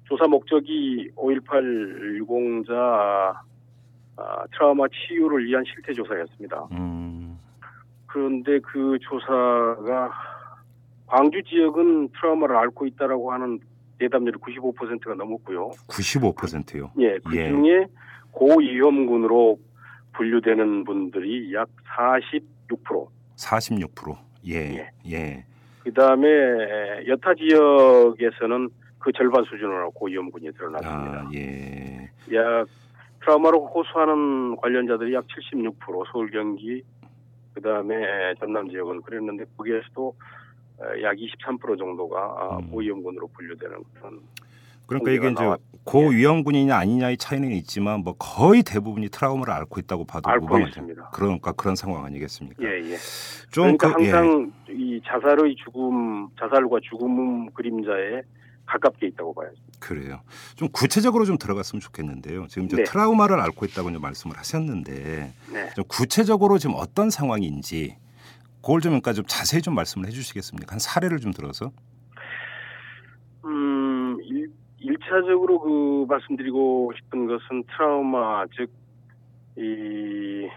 조사 0.06 0.28
목적이 0.28 1.12
5.18 1.16 2.18
유공자 2.18 3.42
아, 4.18 4.46
트라우마 4.54 4.86
치유를 4.88 5.46
위한 5.46 5.64
실태 5.66 5.94
조사였습니다. 5.94 6.68
음. 6.72 7.38
그런데 8.06 8.60
그 8.60 8.98
조사가 9.02 10.12
광주 11.08 11.44
지역은 11.44 12.10
트라우마를 12.10 12.56
앓고 12.56 12.86
있다라고 12.88 13.34
하는 13.34 13.60
대답률이 14.00 14.38
95%가 14.40 15.16
넘었고요. 15.16 15.72
95%요. 15.88 16.92
예, 17.00 17.18
그 17.20 17.36
예. 17.38 17.50
중에 17.50 17.88
고위험군으로 18.32 19.60
분류되는 20.14 20.84
분들이 20.86 21.54
약 21.54 21.70
46%. 21.98 23.08
46%. 23.36 24.18
예. 24.48 24.92
예. 25.10 25.46
그 25.86 25.94
다음에 25.94 26.28
여타 27.08 27.36
지역에서는 27.36 28.70
그 28.98 29.12
절반 29.12 29.44
수준으로 29.44 29.92
고위험군이 29.92 30.52
드러났습니다. 30.54 31.20
아, 31.20 31.30
예. 31.36 32.10
약 32.34 32.66
트라우마로 33.22 33.68
호소하는 33.68 34.56
관련자들이 34.56 35.14
약 35.14 35.28
76% 35.28 36.12
서울 36.12 36.32
경기 36.32 36.82
그 37.54 37.62
다음에 37.62 38.34
전남 38.40 38.68
지역은 38.68 39.04
그랬는데 39.04 39.46
거기에서도 39.56 40.16
약 41.04 41.16
23% 41.16 41.78
정도가 41.78 42.20
아, 42.20 42.58
음. 42.58 42.72
고위험군으로 42.72 43.28
분류되는 43.28 43.84
그런 43.94 44.20
그러니까 44.88 45.12
이게 45.12 45.28
이제 45.32 45.44
나왔- 45.44 45.60
고위험군이냐 45.84 46.76
아니냐의 46.76 47.18
차이는 47.18 47.52
있지만 47.52 48.00
뭐 48.02 48.14
거의 48.18 48.64
대부분이 48.64 49.10
트라우마를 49.10 49.54
앓고 49.54 49.80
있다고 49.82 50.06
봐도. 50.06 50.30
있습니다. 50.60 51.10
그러니까 51.12 51.52
그런 51.52 51.76
상황 51.76 52.06
아니겠습니까? 52.06 52.64
예, 52.64 52.92
예. 52.92 52.98
좀 53.52 53.78
그러니까 53.78 53.94
그, 53.94 54.04
예. 54.04 54.10
항상 54.12 54.52
이 54.70 55.00
자살의 55.06 55.56
죽음, 55.64 56.30
자살과 56.40 56.78
죽음 56.90 57.52
그림자에 57.52 58.22
가깝게 58.66 59.06
있다고 59.10 59.36
봐요. 59.36 59.50
그래요. 59.80 60.22
좀 60.56 60.68
구체적으로 60.70 61.26
좀 61.26 61.38
들어갔으면 61.38 61.80
좋겠는데요. 61.82 62.48
지금 62.48 62.68
저 62.68 62.78
네. 62.78 62.84
트라우마를 62.84 63.40
앓고 63.40 63.66
있다고 63.68 63.92
이제 63.92 64.00
말씀을 64.00 64.38
하셨는데 64.38 65.34
네. 65.54 65.70
좀 65.76 65.84
구체적으로 65.88 66.58
지금 66.58 66.74
어떤 66.78 67.12
상황인지 67.12 67.96
그걸 68.64 68.82
좀 68.82 68.90
그러니까 68.94 69.14
좀 69.14 69.24
자세히 69.28 69.62
좀 69.62 69.76
말씀을 69.76 70.08
해주시겠습니까? 70.08 70.72
한 70.74 70.80
사례를 70.80 71.20
좀 71.20 71.32
들어서. 71.32 71.72
음, 73.46 73.85
일, 74.86 74.92
일차적으로 74.92 75.60
그 75.60 76.06
말씀드리고 76.08 76.94
싶은 76.96 77.28
것은 77.28 77.64
트라우마, 77.68 78.46
즉, 78.56 78.70
이, 79.58 80.48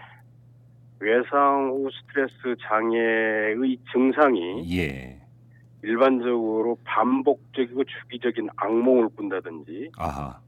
외상 0.99 1.69
후 1.69 1.89
스트레스 1.91 2.55
장애의 2.61 3.77
증상이 3.91 4.77
예. 4.77 5.17
일반적으로 5.81 6.77
반복적이고 6.83 7.83
주기적인 7.85 8.49
악몽을 8.55 9.09
꾼다든지, 9.15 9.91
아하. 9.97 10.39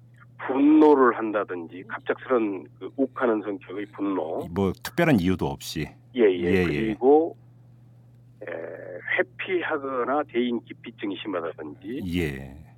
분노를 0.46 1.18
한다든지, 1.18 1.84
갑작스런 1.88 2.66
그 2.80 2.90
욱하는 2.98 3.42
성격의 3.42 3.86
분노, 3.88 4.48
뭐 4.54 4.74
특별한 4.84 5.20
이유도 5.20 5.48
없이. 5.48 5.88
예, 6.16 6.22
예. 6.22 6.44
예, 6.44 6.64
예. 6.64 6.66
그리고, 6.66 7.38
에, 8.42 8.52
회피하거나 9.18 10.24
대인 10.28 10.60
기피증이 10.66 11.16
심하다든지, 11.22 12.02
예. 12.20 12.71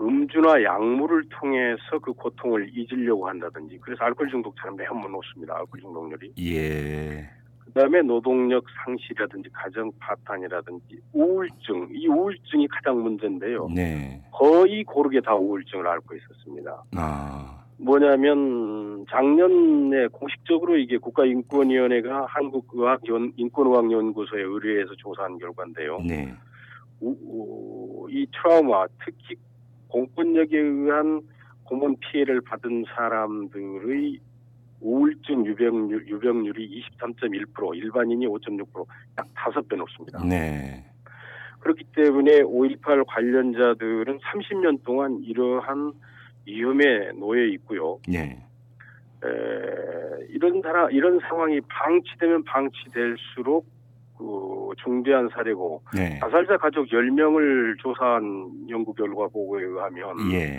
음주나 0.00 0.62
약물을 0.62 1.24
통해서 1.30 1.98
그 2.02 2.12
고통을 2.12 2.70
잊으려고 2.76 3.26
한다든지 3.28 3.78
그래서 3.80 4.04
알코올 4.04 4.28
중독처럼 4.30 4.76
매우 4.76 4.94
높습니다. 5.10 5.54
알코올 5.56 5.80
중독률이. 5.80 6.32
예. 6.38 7.28
그다음에 7.66 8.00
노동력 8.02 8.64
상실이라든지 8.84 9.48
가정 9.52 9.90
파탄이라든지 9.98 11.00
우울증 11.12 11.88
이 11.92 12.06
우울증이 12.08 12.66
가장 12.68 13.02
문제인데요. 13.02 13.68
네. 13.74 14.22
거의 14.32 14.84
고르게 14.84 15.20
다 15.20 15.34
우울증을 15.34 15.86
앓고 15.86 16.14
있었습니다. 16.14 16.82
아. 16.96 17.54
뭐냐면 17.80 19.04
작년에 19.10 20.06
공식적으로 20.08 20.76
이게 20.78 20.96
국가인권위원회가 20.98 22.26
한국의학인권의학연구소에 22.28 24.42
의뢰해서 24.42 24.94
조사한 24.96 25.38
결과인데요. 25.38 25.98
네. 26.06 26.34
우- 27.00 27.16
우- 27.22 28.08
이 28.10 28.26
트라우마 28.32 28.86
특히 29.04 29.36
공권력에 29.88 30.58
의한 30.58 31.22
고문 31.64 31.96
피해를 31.98 32.40
받은 32.40 32.84
사람들의 32.94 34.18
우울증 34.80 35.44
유병률, 35.44 36.06
유병률이 36.08 36.82
23.1%, 37.00 37.76
일반인이 37.76 38.26
5.6%약 38.26 39.34
5배 39.34 39.76
높습니다. 39.76 40.24
네. 40.24 40.84
그렇기 41.60 41.84
때문에 41.94 42.42
5.18 42.42 43.04
관련자들은 43.06 44.18
30년 44.18 44.84
동안 44.84 45.18
이러한 45.24 45.92
위험에 46.46 47.12
놓여 47.12 47.44
있고요. 47.46 47.98
네. 48.08 48.44
에, 49.24 50.26
이런 50.28 50.62
사람, 50.62 50.90
이런 50.92 51.18
상황이 51.20 51.60
방치되면 51.60 52.44
방치될수록 52.44 53.66
그 54.18 54.70
중대한 54.82 55.28
사례고 55.32 55.80
네. 55.94 56.18
자살자 56.18 56.56
가족 56.58 56.86
10명을 56.88 57.78
조사한 57.78 58.68
연구 58.68 58.92
결과 58.92 59.28
보고에 59.28 59.62
의하면 59.62 60.16
예. 60.32 60.58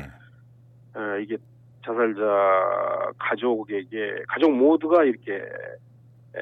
에, 0.96 1.22
이게 1.22 1.38
자살자 1.86 3.12
가족에게 3.18 4.24
가족 4.28 4.56
모두가 4.56 5.04
이렇게 5.04 5.34
에, 5.36 6.42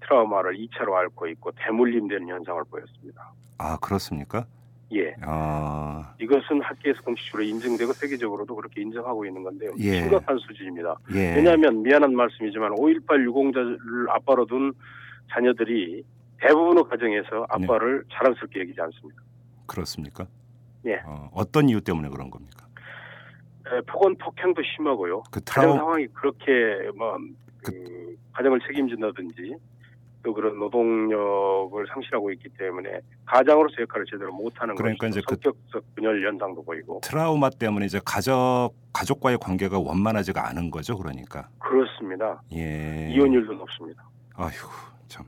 트라우마를 0.00 0.58
2차로 0.58 0.92
앓고 0.92 1.26
있고 1.28 1.52
대물림되는 1.52 2.28
현상을 2.28 2.62
보였습니다. 2.70 3.32
아 3.56 3.78
그렇습니까? 3.80 4.44
예. 4.92 5.14
아 5.22 6.14
이것은 6.20 6.60
학계에서 6.62 7.00
공식적으로 7.02 7.44
인증되고 7.44 7.92
세계적으로도 7.94 8.54
그렇게 8.54 8.82
인정하고 8.82 9.24
있는 9.24 9.42
건데요. 9.42 9.70
예. 9.78 10.00
심각한 10.02 10.36
수준입니다. 10.38 10.96
예. 11.14 11.36
왜냐하면 11.36 11.82
미안한 11.82 12.14
말씀이지만 12.14 12.72
5.18 12.72 13.24
유공자를 13.24 13.78
아빠로 14.10 14.44
둔 14.46 14.72
자녀들이 15.30 16.04
대부분의 16.40 16.84
가정에서 16.84 17.46
아빠를 17.48 18.04
자랑스럽게 18.12 18.60
여기지 18.60 18.80
않습니다. 18.80 19.22
그렇습니까? 19.66 20.26
예. 20.86 21.00
어, 21.04 21.28
어떤 21.34 21.68
이유 21.68 21.80
때문에 21.80 22.08
그런 22.08 22.30
겁니까? 22.30 22.66
에, 23.66 23.80
폭언 23.86 24.16
폭행도 24.16 24.62
심하고요. 24.76 25.22
그 25.30 25.40
가정 25.44 25.62
트라우 25.72 25.76
상황이 25.76 26.06
그렇게 26.08 26.90
뭐 26.96 27.18
그, 27.64 28.16
가정을 28.32 28.60
책임진다든지 28.66 29.56
또 30.22 30.32
그런 30.34 30.58
노동력을 30.58 31.86
상실하고 31.92 32.30
있기 32.32 32.48
때문에 32.50 33.00
가장으로서 33.26 33.82
역할을 33.82 34.06
제대로 34.10 34.32
못하는 34.32 34.74
그러니까 34.74 35.06
것이죠. 35.06 35.18
이제 35.20 35.24
그- 35.28 35.34
성격적 35.42 35.94
분열 35.94 36.24
현상도 36.26 36.62
보이고 36.64 37.00
트라우마 37.02 37.50
때문에 37.50 37.86
이제 37.86 38.00
가족 38.04 38.70
가족과의 38.92 39.38
관계가 39.38 39.78
원만하지가 39.78 40.48
않은 40.48 40.70
거죠, 40.70 40.96
그러니까. 40.96 41.48
그렇습니다. 41.58 42.40
예. 42.52 43.08
이혼율도 43.12 43.52
높습니다. 43.54 44.02
아휴 44.34 44.50
참. 45.08 45.24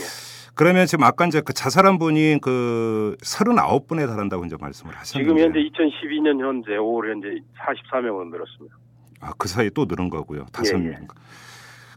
예. 0.00 0.29
그러면 0.60 0.84
지금 0.84 1.04
아까 1.04 1.24
이제 1.24 1.40
그 1.40 1.54
자살한 1.54 1.98
분이 1.98 2.40
그 2.42 3.16
39분에 3.22 4.06
달한다고 4.06 4.44
이제 4.44 4.56
말씀을 4.60 4.94
하셨는데. 4.94 5.26
지금 5.26 5.42
현재 5.42 5.58
2012년 5.58 6.38
현재 6.38 6.72
5월 6.72 7.12
현재 7.12 7.28
44명으로 7.56 8.28
늘었습니다. 8.28 8.76
아, 9.22 9.32
그 9.38 9.48
사이에 9.48 9.70
또 9.70 9.86
늘은 9.86 10.10
거고요. 10.10 10.44
다섯 10.52 10.76
예, 10.76 10.82
명. 10.82 10.92
예. 10.92 11.06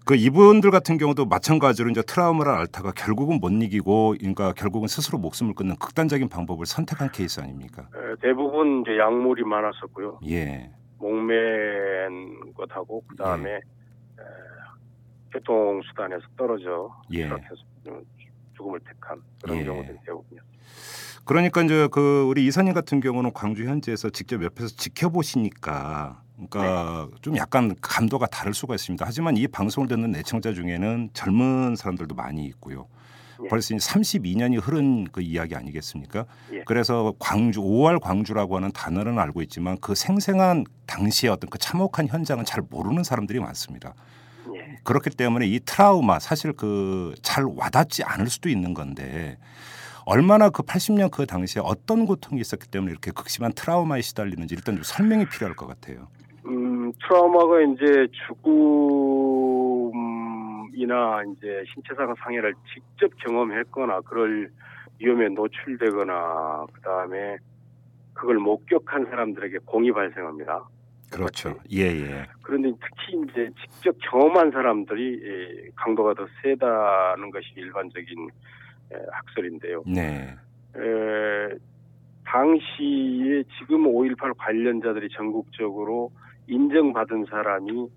그 0.05 0.15
이분들 0.15 0.71
같은 0.71 0.97
경우도 0.97 1.25
마찬가지로 1.25 1.89
이제 1.89 2.01
트라우마를 2.03 2.53
앓다가 2.53 2.93
결국은 2.93 3.41
못 3.41 3.49
이기고 3.49 4.15
그러니까 4.17 4.53
결국은 4.53 4.87
스스로 4.87 5.17
목숨을 5.17 5.55
끊는 5.55 5.75
극단적인 5.75 6.29
방법을 6.29 6.65
선택한 6.65 7.11
케이스 7.11 7.41
아닙니까? 7.41 7.89
에, 7.93 8.15
대부분 8.21 8.83
이제 8.83 8.97
약물이 8.97 9.43
많았었고요. 9.43 10.19
예. 10.29 10.71
목맨 10.99 12.53
것하고 12.55 13.03
그 13.09 13.15
다음에 13.17 13.59
교통 15.33 15.81
수단에서 15.83 16.23
떨어져 16.37 16.95
예. 17.13 17.29
죽음을 18.55 18.79
택한 18.81 19.21
그런 19.41 19.57
예. 19.59 19.63
경우들이 19.63 19.97
대부분이요. 20.05 20.41
그러니까 21.25 21.61
이제 21.61 21.87
그 21.91 22.25
우리 22.27 22.45
이사님 22.45 22.73
같은 22.73 22.99
경우는 22.99 23.31
광주 23.33 23.65
현지에서 23.65 24.09
직접 24.09 24.43
옆에서 24.43 24.75
지켜보시니까 24.75 26.21
그러니까 26.35 27.07
네. 27.09 27.17
좀 27.21 27.37
약간 27.37 27.75
감도가 27.81 28.27
다를 28.27 28.53
수가 28.53 28.75
있습니다. 28.75 29.05
하지만 29.05 29.37
이 29.37 29.47
방송을 29.47 29.87
듣는 29.87 30.15
애청자 30.15 30.53
중에는 30.53 31.11
젊은 31.13 31.75
사람들도 31.75 32.15
많이 32.15 32.45
있고요. 32.45 32.87
예. 33.43 33.47
벌써 33.47 33.75
32년이 33.75 34.59
흐른 34.61 35.05
그 35.05 35.21
이야기 35.21 35.55
아니겠습니까? 35.55 36.25
예. 36.53 36.63
그래서 36.65 37.13
광주 37.19 37.61
5월 37.61 38.01
광주라고 38.01 38.57
하는 38.57 38.71
단어는 38.71 39.19
알고 39.19 39.41
있지만 39.43 39.77
그 39.79 39.95
생생한 39.95 40.65
당시의 40.85 41.31
어떤 41.31 41.49
그 41.49 41.57
참혹한 41.57 42.07
현장은 42.07 42.45
잘 42.45 42.63
모르는 42.69 43.03
사람들이 43.03 43.39
많습니다. 43.39 43.93
예. 44.83 44.85
그렇기 44.85 45.11
때문에 45.11 45.45
이 45.47 45.59
트라우마 45.59 46.19
사실 46.19 46.53
그 46.53 47.13
잘 47.21 47.45
와닿지 47.45 48.03
않을 48.03 48.27
수도 48.27 48.49
있는 48.49 48.73
건데 48.73 49.37
얼마나 50.05 50.49
그 50.49 50.63
80년 50.63 51.09
그 51.11 51.25
당시에 51.25 51.61
어떤 51.63 52.05
고통이 52.05 52.41
있었기 52.41 52.69
때문에 52.69 52.91
이렇게 52.91 53.11
극심한 53.11 53.53
트라우마에 53.53 54.01
시달리는지 54.01 54.53
일단 54.55 54.75
좀 54.75 54.83
설명이 54.83 55.25
필요할 55.29 55.55
것 55.55 55.65
같아요. 55.67 56.07
음, 56.45 56.91
트라우마가 57.01 57.61
이제 57.61 58.07
죽음이나 59.73 61.23
이제 61.31 61.63
신체상 61.73 62.13
상해를 62.21 62.53
직접 62.73 63.09
경험했거나 63.25 64.01
그럴 64.01 64.51
위험에 64.99 65.29
노출되거나 65.29 66.65
그 66.73 66.81
다음에 66.81 67.37
그걸 68.13 68.37
목격한 68.39 69.05
사람들에게 69.05 69.59
공이 69.65 69.91
발생합니다. 69.93 70.65
그렇죠. 71.17 71.55
예, 71.71 71.83
예. 71.83 72.25
그런데 72.41 72.71
특히 72.81 73.21
이제 73.23 73.49
직접 73.61 73.95
경험한 74.09 74.51
사람들이 74.51 75.21
예, 75.23 75.69
강도가 75.75 76.13
더 76.13 76.27
세다는 76.41 77.31
것이 77.31 77.47
일반적인 77.55 78.29
예, 78.93 78.97
학설인데요. 79.11 79.83
네. 79.85 80.35
에, 80.75 81.57
당시에 82.25 83.43
지금 83.59 83.83
5.18 83.83 84.35
관련자들이 84.37 85.09
전국적으로 85.09 86.11
인정받은 86.47 87.25
사람이 87.29 87.87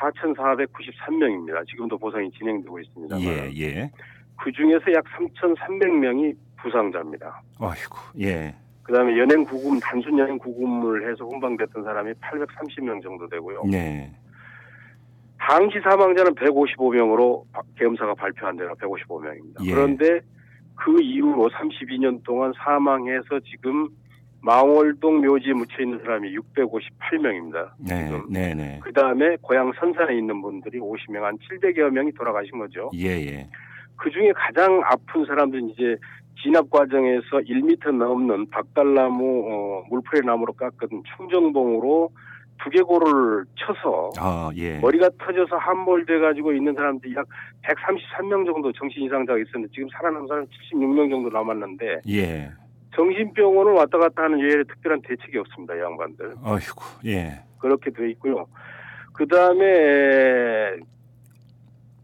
4,493명입니다. 0.00 1.66
지금도 1.66 1.98
보상이 1.98 2.30
진행되고 2.32 2.78
있습니다. 2.80 3.20
예, 3.20 3.50
예. 3.56 3.90
그 4.42 4.50
중에서 4.52 4.92
약 4.94 5.04
3,300명이 5.04 6.36
부상자입니다. 6.56 7.42
아이고. 7.60 7.96
예. 8.20 8.54
그 8.82 8.92
다음에 8.92 9.16
연행 9.18 9.44
구금, 9.44 9.78
단순 9.80 10.18
연행 10.18 10.38
구금을 10.38 11.10
해서 11.10 11.24
훈방됐던 11.24 11.84
사람이 11.84 12.12
830명 12.14 13.02
정도 13.02 13.28
되고요. 13.28 13.62
네. 13.70 14.10
당시 15.38 15.80
사망자는 15.80 16.34
155명으로 16.34 17.44
계엄사가 17.76 18.14
발표한 18.14 18.56
대로 18.56 18.74
155명입니다. 18.74 19.64
예. 19.64 19.72
그런데 19.72 20.20
그 20.76 21.00
이후로 21.00 21.50
32년 21.50 22.22
동안 22.24 22.52
사망해서 22.56 23.40
지금 23.40 23.88
망월동 24.40 25.20
묘지에 25.20 25.52
묻혀 25.52 25.82
있는 25.82 25.98
사람이 26.00 26.36
658명입니다. 26.36 27.70
네, 27.78 28.10
네, 28.28 28.54
네. 28.54 28.80
그 28.82 28.92
다음에 28.92 29.36
고향 29.40 29.72
선산에 29.78 30.16
있는 30.16 30.42
분들이 30.42 30.80
50명, 30.80 31.20
한 31.20 31.38
700여 31.38 31.90
명이 31.90 32.12
돌아가신 32.12 32.58
거죠. 32.58 32.90
예, 32.94 33.08
예. 33.08 33.48
그 33.96 34.10
중에 34.10 34.32
가장 34.34 34.80
아픈 34.84 35.24
사람들은 35.24 35.70
이제 35.70 35.96
진압 36.42 36.70
과정에서 36.70 37.38
1m 37.46 37.96
넘는 37.96 38.50
박달나무, 38.50 39.44
어, 39.48 39.84
물풀의 39.90 40.22
나무로 40.24 40.52
깎은 40.54 41.02
충정봉으로 41.16 42.10
두개골을 42.64 43.44
쳐서 43.56 44.10
아, 44.18 44.50
예. 44.56 44.78
머리가 44.78 45.10
터져서 45.18 45.56
함몰돼 45.56 46.18
가지고 46.20 46.52
있는 46.52 46.74
사람들이 46.74 47.14
약 47.16 47.26
133명 47.62 48.46
정도 48.46 48.72
정신 48.72 49.02
이상자가 49.02 49.38
있었는데 49.38 49.72
지금 49.74 49.88
살아남은 49.92 50.28
사람 50.28 50.46
76명 50.46 51.10
정도 51.10 51.28
남았는데 51.30 52.02
예. 52.08 52.50
정신병원을 52.94 53.72
왔다 53.72 53.98
갔다 53.98 54.24
하는 54.24 54.38
외에 54.38 54.62
특별한 54.64 55.02
대책이 55.02 55.38
없습니다. 55.38 55.74
이 55.74 55.80
양반들. 55.80 56.34
어이구, 56.44 57.08
예. 57.08 57.42
그렇게 57.58 57.90
돼 57.90 58.10
있고요. 58.10 58.46
그 59.12 59.26
다음에 59.26 60.76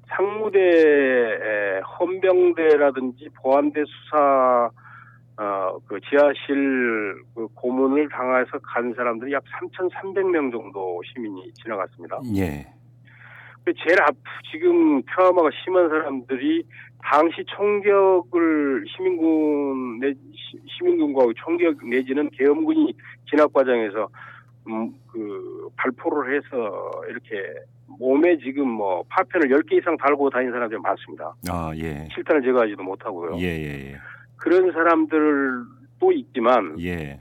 상무대 0.08 0.58
에, 0.60 1.80
헌병대라든지 1.98 3.28
보안대 3.42 3.82
수사 3.86 4.70
어, 5.40 5.78
그 5.86 6.00
지하실 6.00 7.22
그 7.34 7.46
고문을 7.54 8.08
당해서 8.08 8.58
간 8.60 8.92
사람들이 8.94 9.32
약 9.32 9.44
3,300명 9.44 10.50
정도 10.50 11.00
시민이 11.04 11.52
지나갔습니다. 11.62 12.18
예. 12.36 12.66
그 13.64 13.72
제일 13.74 14.00
앞 14.02 14.16
지금 14.50 15.00
트라우마가 15.02 15.50
심한 15.62 15.88
사람들이 15.88 16.64
당시 17.04 17.44
총격을 17.46 18.84
시민군 18.88 20.00
내 20.00 20.12
시- 20.12 20.58
시민군과 20.66 21.26
총격 21.36 21.76
내지는 21.86 22.28
계엄군이 22.30 22.92
진압 23.30 23.52
과정에서 23.52 24.08
음, 24.68 24.92
그 25.12 25.68
발포를 25.76 26.34
해서 26.36 26.90
이렇게 27.08 27.54
몸에 27.98 28.38
지금 28.38 28.68
뭐 28.68 29.02
파편을 29.08 29.48
10개 29.48 29.78
이상 29.78 29.96
달고 29.96 30.30
다니는 30.30 30.52
사람들이 30.52 30.80
많습니다. 30.80 31.34
아, 31.48 31.72
예. 31.76 32.08
실탄을 32.14 32.42
제거하지도 32.42 32.82
못하고요. 32.82 33.38
예, 33.38 33.46
예, 33.46 33.92
예. 33.92 33.96
그런 34.36 34.70
사람들도 34.72 36.12
있지만 36.12 36.76
예. 36.80 37.20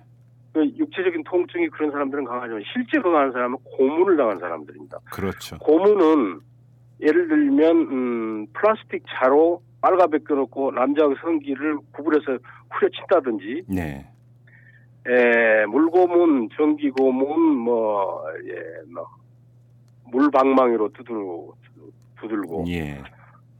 그 0.53 0.65
육체적인 0.77 1.23
통증이 1.23 1.69
그런 1.69 1.91
사람들은 1.91 2.25
강하지만 2.25 2.63
실제로 2.73 3.11
강한 3.11 3.31
사람은 3.31 3.57
고문을 3.63 4.17
당한 4.17 4.39
사람들입니다. 4.39 4.99
그렇죠. 5.11 5.57
고문은 5.59 6.39
예를 7.01 7.27
들면 7.27 7.77
음, 7.77 8.47
플라스틱 8.53 9.03
차로 9.07 9.61
빨가벗 9.81 10.27
껴놓고 10.27 10.71
남자의 10.71 11.15
성기를 11.21 11.77
구부려서 11.93 12.39
후려친다든지 12.71 13.65
네. 13.69 14.07
에, 15.07 15.65
물고문, 15.67 16.49
전기고문, 16.57 17.39
뭐, 17.39 18.23
예, 18.45 18.91
뭐, 18.91 19.07
물방망이로 20.11 20.89
두들고, 20.93 21.55
두들고, 22.19 22.65
예. 22.69 23.01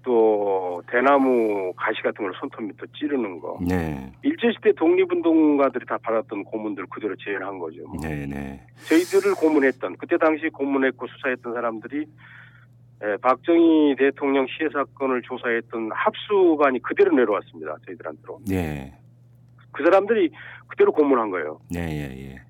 또, 0.04 0.82
대나무 0.90 1.74
가시 1.76 2.02
같은 2.02 2.24
걸 2.24 2.34
손톱 2.40 2.64
밑에 2.64 2.86
찌르는 2.98 3.40
거. 3.40 3.58
네. 3.68 4.12
일제시대 4.24 4.72
독립운동가들이 4.74 5.86
다 5.86 5.98
받았던 6.02 6.46
고문들 6.46 6.86
그대로 6.88 7.14
재현한 7.18 7.60
거죠. 7.60 7.84
뭐. 7.88 7.98
네, 8.02 8.26
네. 8.26 8.66
저희들을 8.88 9.36
고문했던, 9.36 9.98
그때 9.98 10.18
당시 10.18 10.48
고문했고 10.50 11.08
수사했던 11.08 11.54
사람들이, 11.54 12.06
에, 13.04 13.18
박정희 13.18 13.96
대통령 13.98 14.48
시해 14.48 14.70
사건을 14.72 15.22
조사했던 15.24 15.92
합수반이 15.94 16.82
그대로 16.82 17.14
내려왔습니다. 17.16 17.76
저희들한테로. 17.86 18.40
네. 18.48 18.94
그 19.72 19.84
사람들이 19.84 20.32
그대로 20.68 20.92
고문한 20.92 21.30
거예요. 21.30 21.60
네, 21.70 21.82
예, 21.82 22.32
예. 22.32 22.42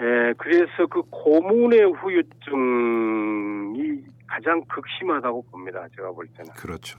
예, 0.00 0.34
그래서 0.36 0.86
그 0.90 1.02
고문의 1.10 1.80
후유증이 1.92 4.04
가장 4.26 4.62
극심하다고 4.68 5.42
봅니다. 5.50 5.86
제가 5.96 6.10
볼 6.10 6.26
때는. 6.36 6.52
그렇죠. 6.54 6.98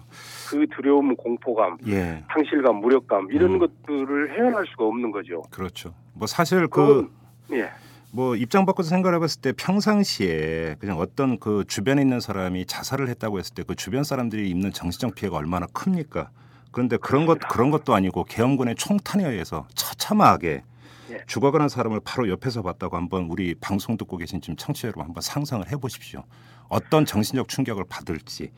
그 0.49 0.65
두려움, 0.75 1.15
공포감, 1.15 1.77
예. 1.87 2.23
상실감, 2.31 2.77
무력감 2.77 3.27
이런 3.31 3.53
음. 3.55 3.59
것들을 3.59 4.37
헤어날 4.37 4.65
수가 4.67 4.85
없는 4.85 5.11
거죠. 5.11 5.43
그렇죠. 5.51 5.93
뭐 6.13 6.25
사실 6.25 6.67
그 6.67 7.11
예, 7.51 7.69
뭐 8.11 8.35
입장 8.35 8.65
바꿔서 8.65 8.89
생각해 8.89 9.19
봤을 9.19 9.41
때 9.41 9.51
평상시에 9.51 10.77
그냥 10.79 10.97
어떤 10.97 11.37
그 11.37 11.65
주변에 11.67 12.01
있는 12.01 12.19
사람이 12.21 12.65
자살을 12.65 13.09
했다고 13.09 13.39
했을 13.39 13.53
때 13.53 13.63
그 13.63 13.75
주변 13.75 14.03
사람들이 14.03 14.49
입는 14.49 14.71
정신적 14.71 15.15
피해가 15.15 15.37
얼마나 15.37 15.67
큽니까? 15.73 16.29
그런데 16.71 16.97
그런 16.97 17.25
것 17.25 17.39
그런 17.39 17.71
것도 17.71 17.93
아니고 17.93 18.23
계엄군의 18.23 18.75
총탄에 18.75 19.27
의해서 19.27 19.67
처참하게 19.75 20.63
예. 21.11 21.23
죽어가는 21.25 21.69
사람을 21.69 22.01
바로 22.03 22.29
옆에서 22.29 22.61
봤다고 22.61 22.97
한번 22.97 23.27
우리 23.29 23.55
방송 23.55 23.97
듣고 23.97 24.17
계신 24.17 24.41
지금 24.41 24.55
청취자 24.55 24.89
여러분 24.89 25.05
한번 25.05 25.21
상상을 25.21 25.69
해보십시오. 25.71 26.23
어떤 26.69 27.05
정신적 27.05 27.47
충격을 27.47 27.85
받을지 27.89 28.51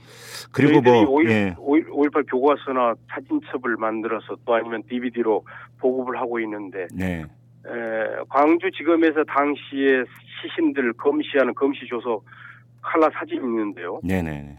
그리고 0.51 0.81
뭐 0.81 1.05
저희들이 1.05 1.31
예. 1.31 1.55
5.18 1.59 2.29
교과서나 2.29 2.95
사진첩을 3.07 3.77
만들어서 3.77 4.35
또 4.45 4.55
아니면 4.55 4.81
DVD로 4.89 5.45
보급을 5.77 6.19
하고 6.19 6.39
있는데 6.39 6.87
네. 6.91 7.23
에, 7.67 8.23
광주지검에서 8.29 9.23
당시에 9.25 10.03
시신들 10.41 10.93
검시하는 10.93 11.53
검시조서 11.53 12.21
칼라 12.81 13.09
사진이 13.13 13.41
있는데요. 13.41 13.99
네네. 14.03 14.57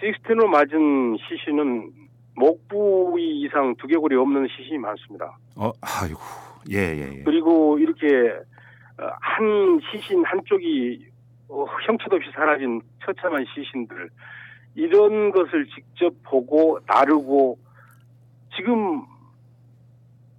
식스텐으로 0.00 0.48
맞은 0.48 1.16
시신은 1.28 1.92
목 2.36 2.68
부위 2.68 3.42
이상 3.42 3.74
두개골이 3.76 4.16
없는 4.16 4.48
시신이 4.48 4.78
많습니다. 4.78 5.38
어, 5.56 5.70
아이고, 5.80 6.20
예, 6.70 6.76
예, 6.76 7.18
예. 7.18 7.22
그리고 7.22 7.78
이렇게 7.78 8.06
어, 8.98 9.08
한 9.20 9.80
시신 9.90 10.24
한쪽이 10.24 11.06
어, 11.48 11.64
형체도 11.86 12.16
없이 12.16 12.30
사라진 12.32 12.80
처참한 13.04 13.44
시신들 13.54 14.10
이런 14.74 15.30
것을 15.30 15.66
직접 15.66 16.12
보고 16.22 16.78
나르고 16.86 17.58
지금 18.56 19.02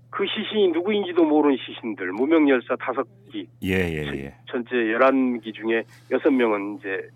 그 0.10 0.26
시신이 0.28 0.70
누구인지도 0.70 1.24
모르는 1.24 1.58
시신들 1.58 2.12
무명 2.12 2.48
열사 2.50 2.76
다섯 2.76 3.08
기 3.32 3.48
예, 3.64 3.76
예, 3.76 4.06
예. 4.14 4.36
전체 4.48 4.76
11기 4.76 5.54
중에 5.54 5.84
6명은 6.12 6.80
이제 6.80 7.10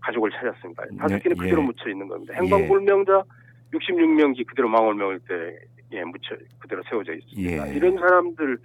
가족을 0.00 0.30
찾았습니다. 0.30 0.82
다섯 0.98 1.14
네, 1.14 1.20
기는 1.20 1.36
그대로 1.36 1.62
예. 1.62 1.66
묻혀 1.66 1.90
있는 1.90 2.08
겁니다. 2.08 2.34
행방불명자 2.34 3.22
66명기 3.72 4.46
그대로 4.46 4.68
망월명일 4.68 5.20
때 5.20 5.58
예, 5.92 6.02
묻혀 6.04 6.36
그대로 6.58 6.82
세워져 6.88 7.14
있습니다. 7.14 7.68
예. 7.70 7.74
이런 7.74 7.96
사람들 7.98 8.58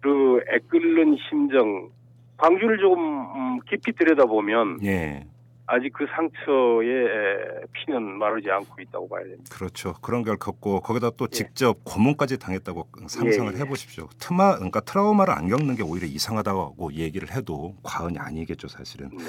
그 0.00 0.40
애끓는 0.52 1.16
심정 1.28 1.90
광주를 2.36 2.78
조금 2.78 2.98
음, 3.00 3.60
깊이 3.68 3.92
들여다보면 3.92 4.80
예. 4.84 5.26
아직 5.66 5.92
그 5.94 6.04
상처의 6.14 6.90
에, 6.90 7.66
피는 7.72 8.18
마르지 8.18 8.50
않고 8.50 8.82
있다고 8.82 9.08
봐야 9.08 9.22
됩니다. 9.24 9.44
그렇죠. 9.50 9.94
그런 10.02 10.22
걸 10.22 10.36
겪고 10.36 10.80
거기다 10.80 11.10
또 11.16 11.24
예. 11.24 11.34
직접 11.34 11.78
고문까지 11.84 12.38
당했다고 12.38 12.88
상상을 13.06 13.52
예, 13.52 13.56
예. 13.56 13.60
해보십시오. 13.60 14.08
트마 14.18 14.56
그러니까 14.56 14.80
트라우마를 14.80 15.32
안 15.32 15.48
겪는 15.48 15.76
게 15.76 15.82
오히려 15.82 16.06
이상하다고 16.06 16.92
얘기를 16.94 17.30
해도 17.34 17.74
과언이 17.82 18.18
아니겠죠, 18.18 18.68
사실은. 18.68 19.08
네. 19.16 19.24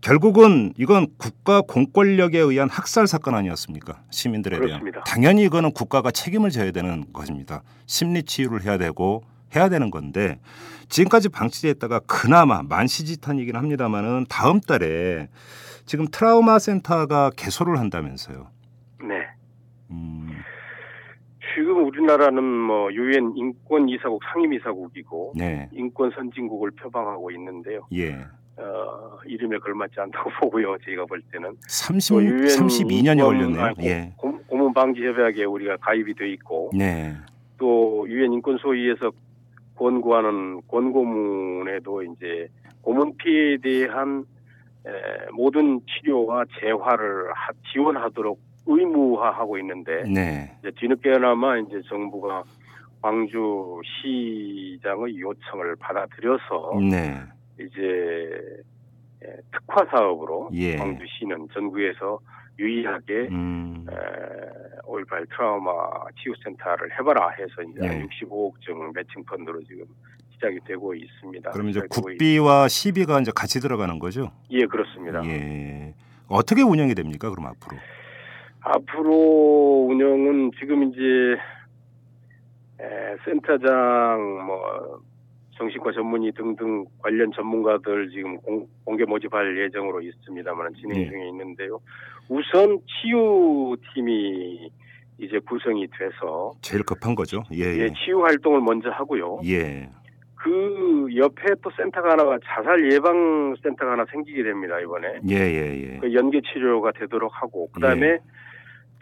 결국은 0.00 0.72
이건 0.76 1.08
국가 1.18 1.60
공권력에 1.60 2.38
의한 2.38 2.68
학살 2.68 3.06
사건 3.06 3.34
아니었습니까? 3.34 4.02
시민들에 4.10 4.56
대한. 4.56 4.80
그렇습니다. 4.80 5.02
당연히 5.04 5.44
이거는 5.44 5.72
국가가 5.72 6.10
책임을 6.10 6.50
져야 6.50 6.70
되는 6.70 7.04
것입니다. 7.12 7.62
심리 7.86 8.22
치유를 8.22 8.64
해야 8.64 8.78
되고 8.78 9.22
해야 9.56 9.68
되는 9.68 9.90
건데 9.90 10.38
지금까지 10.88 11.28
방치됐다가 11.30 12.00
그나마 12.00 12.62
만시지탄이긴 12.62 13.56
합니다만은 13.56 14.26
다음 14.28 14.60
달에 14.60 15.28
지금 15.84 16.06
트라우마 16.10 16.58
센터가 16.58 17.30
개소를 17.36 17.78
한다면서요. 17.78 18.48
네. 19.00 19.26
음, 19.90 20.28
지금 21.54 21.86
우리나라는 21.86 22.44
뭐 22.44 22.92
유엔 22.92 23.32
인권 23.36 23.88
이사국 23.88 24.20
상임 24.32 24.52
이사국이고 24.52 25.32
네, 25.36 25.68
인권 25.72 26.10
선진국을 26.10 26.72
표방하고 26.72 27.30
있는데요. 27.30 27.86
예. 27.94 28.26
어, 28.60 29.18
이름에 29.24 29.56
걸맞지 29.58 30.00
않다고 30.00 30.30
보고요. 30.40 30.76
저희가 30.84 31.04
볼 31.06 31.20
때는 31.32 31.54
30, 31.68 32.14
또 32.16 32.22
유엔 32.24 32.46
32년이 32.46 33.12
인권- 33.18 33.36
걸렸네요. 33.36 33.74
고- 33.74 33.82
예. 33.84 34.12
고- 34.16 34.38
고문 34.48 34.72
방지 34.74 35.00
협약에 35.04 35.44
우리가 35.44 35.76
가입이 35.76 36.14
돼 36.14 36.28
있고 36.32 36.70
네. 36.74 37.14
또 37.58 38.04
유엔 38.08 38.32
인권 38.32 38.56
소위에서 38.58 39.10
권고하는 39.76 40.60
권고문에도 40.68 42.02
이제 42.02 42.48
고문 42.82 43.16
피해에 43.16 43.58
대한 43.58 44.24
에, 44.86 44.90
모든 45.32 45.80
치료와 45.86 46.44
재활을 46.60 47.30
하- 47.32 47.52
지원하도록 47.72 48.40
의무화하고 48.66 49.58
있는데 49.58 50.02
네. 50.04 50.56
이제 50.60 50.70
뒤늦게나마 50.78 51.58
이제 51.58 51.80
정부가 51.88 52.42
광주 53.00 53.80
시장의 54.02 55.20
요청을 55.20 55.76
받아들여서 55.76 56.72
네. 56.90 57.14
이제 57.60 58.62
예, 59.24 59.36
특화 59.52 59.84
사업으로 59.90 60.50
예. 60.52 60.76
광주시는 60.76 61.48
전국에서 61.52 62.20
유일하게 62.58 63.28
음. 63.30 63.84
5.18 64.84 65.28
트라우마 65.30 65.70
치유센터를 66.20 66.90
해봐라 66.98 67.30
해서 67.30 67.62
이제 67.70 67.80
네. 67.80 67.86
한 67.88 68.08
65억 68.08 68.52
정 68.60 68.92
매칭 68.94 69.24
펀드로 69.24 69.62
지금 69.64 69.84
시작이 70.34 70.58
되고 70.66 70.94
있습니다. 70.94 71.50
그럼 71.50 71.68
이제 71.68 71.80
국비와 71.90 72.68
시비가 72.68 73.20
이제 73.20 73.32
같이 73.34 73.60
들어가는 73.60 73.98
거죠? 73.98 74.30
있- 74.48 74.60
예, 74.62 74.66
그렇습니다. 74.66 75.24
예. 75.24 75.94
어떻게 76.28 76.62
운영이 76.62 76.94
됩니까? 76.94 77.30
그럼 77.30 77.46
앞으로? 77.46 77.76
앞으로 78.60 79.86
운영은 79.90 80.50
지금 80.60 80.84
이제 80.84 81.00
에, 82.80 83.16
센터장 83.24 84.46
뭐 84.46 85.00
정신과 85.58 85.92
전문의 85.92 86.32
등등 86.32 86.86
관련 87.02 87.30
전문가들 87.32 88.10
지금 88.10 88.36
공, 88.38 88.66
공개 88.84 89.04
모집할 89.04 89.58
예정으로 89.64 90.00
있습니다만 90.00 90.74
진행 90.74 91.02
예. 91.02 91.08
중에 91.08 91.28
있는데요. 91.28 91.80
우선 92.28 92.78
치유팀이 92.86 94.70
이제 95.18 95.38
구성이 95.40 95.86
돼서 95.88 96.52
제일 96.62 96.84
급한 96.84 97.14
거죠. 97.14 97.42
예. 97.52 97.64
예, 97.64 97.78
예. 97.78 97.88
치유 98.04 98.22
활동을 98.22 98.60
먼저 98.60 98.88
하고요. 98.90 99.40
예. 99.44 99.90
그 100.36 101.08
옆에 101.16 101.54
또 101.60 101.70
센터가 101.76 102.12
하나가 102.12 102.38
자살 102.44 102.92
예방 102.92 103.56
센터가 103.60 103.92
하나 103.92 104.04
생기게 104.12 104.44
됩니다 104.44 104.78
이번에. 104.78 105.18
예, 105.28 105.34
예, 105.34 105.94
예. 105.94 105.98
그 105.98 106.14
연계 106.14 106.40
치료가 106.40 106.92
되도록 106.92 107.32
하고 107.42 107.68
그다음에 107.72 108.06
예. 108.06 108.18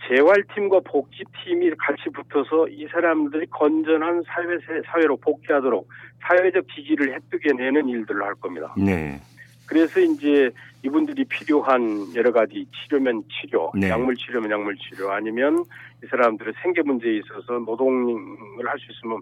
재활팀과 0.08 0.80
복지팀이 0.80 1.70
같이 1.78 2.10
붙어서 2.12 2.68
이 2.68 2.86
사람들이 2.88 3.46
건전한 3.46 4.22
사회 4.26 4.46
사회로 4.86 5.16
복귀하도록 5.16 5.88
사회적 6.20 6.66
지지를 6.74 7.14
획득해 7.14 7.54
내는 7.56 7.88
일들을 7.88 8.22
할 8.22 8.34
겁니다. 8.34 8.74
네. 8.76 9.20
그래서 9.66 9.98
이제 10.00 10.50
이분들이 10.84 11.24
필요한 11.24 12.14
여러 12.14 12.30
가지 12.30 12.66
치료면 12.70 13.24
치료, 13.28 13.72
네. 13.74 13.88
약물 13.90 14.14
치료면 14.14 14.50
약물 14.50 14.76
치료 14.76 15.10
아니면 15.10 15.64
이 16.04 16.06
사람들의 16.06 16.54
생계 16.62 16.82
문제에 16.82 17.16
있어서 17.16 17.58
노동을 17.58 18.68
할 18.68 18.78
수 18.78 18.92
있으면 18.92 19.20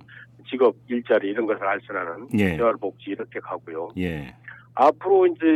직업 0.50 0.76
일자리 0.88 1.28
이런 1.30 1.46
것을 1.46 1.66
알선하는 1.66 2.28
예. 2.38 2.56
재활복지 2.56 3.10
이렇게 3.10 3.40
가고요. 3.40 3.88
예. 3.96 4.34
앞으로 4.74 5.26
이제 5.28 5.46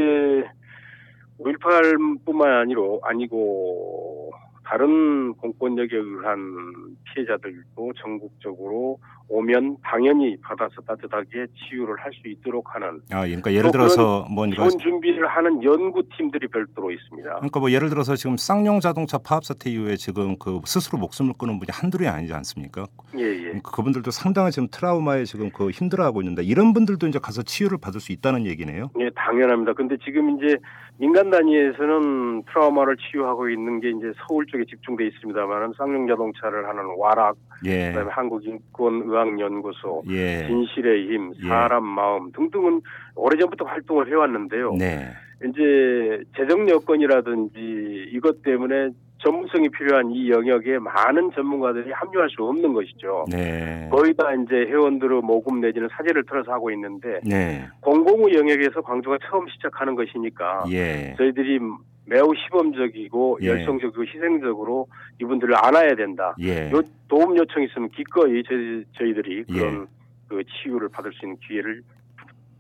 5.18뿐만 1.39 2.63
아니라 2.63 2.81
아니고 3.03 4.33
다른 4.69 5.33
공권력에 5.35 5.97
의한 5.97 6.95
피해자들도 7.05 7.93
전국적으로 8.03 8.99
오면 9.31 9.79
당연히 9.83 10.37
받아서 10.43 10.83
따뜻하게 10.87 11.47
치유를 11.57 11.97
할 11.99 12.09
수 12.19 12.27
있도록 12.29 12.75
하는 12.75 13.01
아, 13.13 13.23
그러니까 13.27 13.53
예를 13.53 13.65
또 13.65 13.73
들어서 13.73 14.27
뭐 14.31 14.47
이거 14.47 14.65
기본 14.65 14.79
준비를 14.79 15.27
하는 15.29 15.63
연구팀들이 15.63 16.49
별도로 16.49 16.91
있습니다. 16.91 17.35
그러니까 17.37 17.61
뭐 17.61 17.71
예를 17.71 17.91
들어서 17.91 18.17
지금 18.17 18.37
쌍용 18.37 18.81
자동차 18.81 19.19
파업 19.19 19.45
사태 19.45 19.71
이후에 19.71 19.97
지금 19.97 20.37
그 20.39 20.61
스스로 20.65 20.99
목숨을 20.99 21.35
끊은 21.39 21.59
분이 21.59 21.69
한둘이 21.71 22.09
아니지 22.09 22.33
않습니까? 22.35 22.87
예, 23.17 23.23
예. 23.23 23.41
그러니까 23.43 23.71
그분들도 23.71 24.11
상당한 24.11 24.51
지금 24.51 24.69
트라우마에 24.71 25.25
지금 25.25 25.51
그 25.51 25.71
힘들어하고 25.71 26.23
있는데 26.23 26.43
이런 26.43 26.73
분들도 26.73 27.07
이제 27.07 27.19
가서 27.19 27.43
치유를 27.43 27.79
받을 27.81 28.01
수 28.01 28.13
있다는 28.13 28.47
얘기네요. 28.47 28.91
예, 29.01 29.11
당연합니다. 29.15 29.75
근데 29.75 29.97
지금 30.05 30.37
이제 30.39 30.57
민간 30.99 31.31
단위에서는 31.31 32.43
트라우마를 32.45 32.97
치유하고 32.97 33.49
있는 33.49 33.81
게 33.81 33.91
이제 33.91 34.13
서울 34.27 34.45
쪽에 34.47 34.65
집중돼 34.65 35.07
있습니다만은 35.07 35.73
쌍용 35.79 36.09
자동차를 36.09 36.69
하는 36.69 36.83
와락, 36.97 37.37
예. 37.65 37.89
그다음에 37.89 38.11
한국인권의학연구소, 38.11 40.03
예. 40.11 40.47
진실의 40.49 41.07
힘, 41.07 41.33
예. 41.41 41.49
사람 41.49 41.85
마음 41.85 42.33
등등은 42.33 42.81
오래전부터 43.15 43.65
활동을 43.65 44.09
해왔는데요. 44.09 44.75
네. 44.75 45.09
이제 45.45 46.21
재정 46.37 46.69
여건이라든지 46.69 48.11
이것 48.13 48.43
때문에 48.43 48.91
전문성이 49.19 49.69
필요한 49.69 50.11
이 50.13 50.31
영역에 50.31 50.79
많은 50.79 51.31
전문가들이 51.35 51.91
합류할 51.91 52.29
수 52.31 52.45
없는 52.45 52.73
것이죠. 52.73 53.25
네. 53.31 53.89
거의 53.91 54.15
다 54.15 54.33
이제 54.35 54.55
회원들의 54.55 55.23
모금 55.23 55.61
내지는 55.61 55.89
사제를 55.91 56.25
틀어서 56.25 56.53
하고 56.53 56.71
있는데 56.71 57.21
네. 57.25 57.67
공공의 57.81 58.35
영역에서 58.35 58.81
광주가 58.81 59.19
처음 59.29 59.49
시작하는 59.49 59.97
것이니까 59.97 60.65
예. 60.71 61.15
저희들이 61.19 61.59
매우 62.07 62.33
시범적이고 62.35 63.39
예. 63.43 63.49
열성적이고 63.49 64.05
희생적으로 64.05 64.87
이분들을 65.21 65.55
안아야 65.57 65.95
된다. 65.97 66.35
예. 66.41 66.71
요 66.71 66.81
도움 67.09 67.37
요청 67.37 67.63
있으면 67.63 67.89
기꺼이 67.91 68.43
저희, 68.45 68.85
저희들이 68.97 69.45
예. 69.49 69.59
그런 69.59 69.87
그 70.29 70.43
치유를 70.45 70.89
받을 70.91 71.13
수 71.13 71.25
있는 71.25 71.37
기회를 71.47 71.83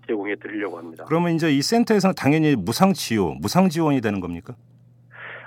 제공해 0.09 0.35
드리려고 0.37 0.79
합니다. 0.79 1.05
그러면 1.07 1.33
이제 1.33 1.53
이 1.53 1.62
센터에서는 1.62 2.14
당연히 2.16 2.57
무상 2.57 2.92
치유, 2.94 3.35
무상 3.40 3.68
지원이 3.68 4.01
되는 4.01 4.21
겁니까? 4.21 4.55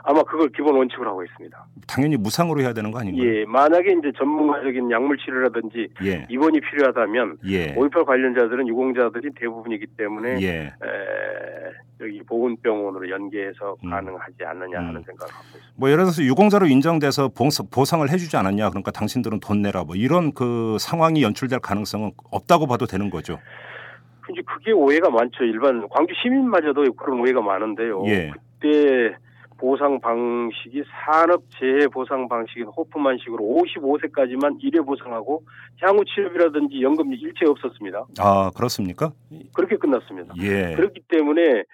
아마 0.04 0.24
그걸 0.24 0.50
기본 0.50 0.76
원칙으로 0.76 1.10
하고 1.10 1.24
있습니다. 1.24 1.66
당연히 1.88 2.18
무상으로 2.18 2.62
해야 2.62 2.74
되는 2.74 2.92
거 2.92 3.00
아닌가요? 3.00 3.24
예, 3.26 3.46
만약에 3.46 3.92
이제 3.94 4.12
전문가적인 4.18 4.90
약물 4.90 5.18
치료라든지 5.18 5.88
예. 6.04 6.26
입원이 6.30 6.60
필요하다면 6.62 7.38
예. 7.46 7.76
5.18 7.76 8.06
관련자들은 8.06 8.68
유공자들이 8.68 9.30
대부분이기 9.36 9.86
때문에 9.98 10.42
예. 10.42 10.50
에, 10.66 10.72
여기 12.02 12.22
보건병원으로 12.24 13.08
연계해서 13.10 13.76
음. 13.84 13.90
가능하지 13.92 14.34
않느냐 14.44 14.78
하는 14.80 14.96
음. 14.98 15.04
생각을 15.06 15.32
갖고 15.32 15.46
있습니다. 15.50 15.72
뭐 15.76 15.90
예를 15.90 16.04
들어서 16.06 16.24
유공자로 16.24 16.66
인정돼서 16.66 17.28
봉- 17.30 17.50
보상을 17.72 18.10
해주지 18.10 18.36
않았냐 18.38 18.70
그러니까 18.70 18.90
당신들은 18.92 19.40
돈 19.40 19.62
내라 19.62 19.84
뭐 19.84 19.96
이런 19.96 20.34
그 20.34 20.78
상황이 20.80 21.22
연출될 21.22 21.60
가능성은 21.60 22.12
없다고 22.32 22.66
봐도 22.66 22.88
되는 22.88 23.10
거죠. 23.12 23.40
이제 24.32 24.42
그게 24.48 24.72
오해가 24.72 25.10
많죠. 25.10 25.44
일반 25.44 25.88
광주 25.90 26.14
시민마저도 26.24 26.94
그런 26.94 27.20
오해가 27.20 27.42
많은데요. 27.42 28.04
예. 28.08 28.32
그때 28.60 29.16
보상 29.62 30.02
방식이 30.02 30.84
산업 30.90 31.44
재해 31.60 31.88
보상 31.88 32.28
방식인 32.28 32.66
호프만식으로 32.66 33.44
55세까지만 33.44 34.58
일회 34.60 34.82
보상하고 34.82 35.44
향후 35.80 36.04
치료비라든지 36.04 36.82
연금 36.82 37.14
일체 37.14 37.46
없었습니다. 37.46 38.08
아 38.20 38.50
그렇습니까? 38.58 39.12
그렇게 39.54 39.78
끝났습니다. 39.78 40.34
예. 40.42 40.74
그렇기 40.76 41.02
때문에 41.08 41.42
에, 41.44 41.66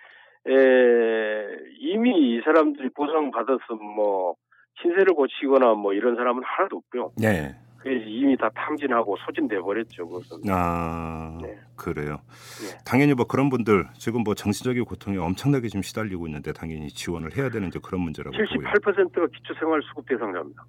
이미 1.79 2.11
이 2.11 2.41
사람들이 2.43 2.89
보상 2.89 3.31
받아서 3.31 3.75
뭐 3.75 4.35
신세를 4.81 5.13
고치거나 5.13 5.75
뭐 5.75 5.93
이런 5.93 6.17
사람은 6.17 6.43
하나도 6.43 6.77
없고요. 6.77 7.11
네. 7.17 7.27
그래서 7.29 7.66
이미 7.93 8.37
다 8.37 8.49
탕진하고 8.53 9.17
소진돼 9.25 9.59
버렸죠. 9.59 10.07
그것은. 10.07 10.41
아 10.49 11.37
네. 11.41 11.57
그래요. 11.75 12.19
네. 12.61 12.77
당연히 12.85 13.13
뭐 13.13 13.25
그런 13.25 13.49
분들 13.49 13.87
지금 13.97 14.23
뭐 14.23 14.35
정신적인 14.35 14.85
고통에 14.85 15.17
엄청나게 15.17 15.67
지금 15.69 15.81
시달리고 15.81 16.27
있는데 16.27 16.53
당연히 16.53 16.89
지원을 16.89 17.35
해야 17.37 17.49
되는 17.49 17.67
이제 17.67 17.79
그런 17.81 18.01
문제라고 18.01 18.35
보고요. 18.35 18.69
78%가 18.71 19.27
기초생활수급 19.27 20.07
대상자입니다. 20.07 20.65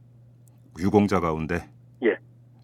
유공자 0.78 1.20
가운데 1.20 1.68
예. 2.02 2.16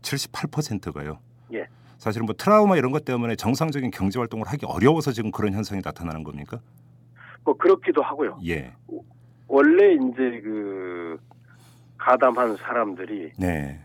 78%가요. 0.03 1.19
예. 1.53 1.67
사실은 1.99 2.27
뭐 2.27 2.35
트라우마 2.37 2.77
이런 2.77 2.93
것 2.93 3.05
때문에 3.05 3.37
정상적인 3.37 3.90
경제 3.90 4.19
활동을 4.19 4.47
하기 4.49 4.67
어려워서 4.67 5.12
지금 5.12 5.31
그런 5.31 5.55
현상이 5.55 5.81
나타나는 5.85 6.23
겁니까? 6.23 6.61
뭐 7.45 7.57
그렇기도 7.57 8.03
하고요. 8.03 8.38
예. 8.47 8.73
원래 9.47 9.95
이제 9.95 10.40
그 10.43 11.19
가담한 11.99 12.57
사람들이 12.57 13.33
네. 13.38 13.81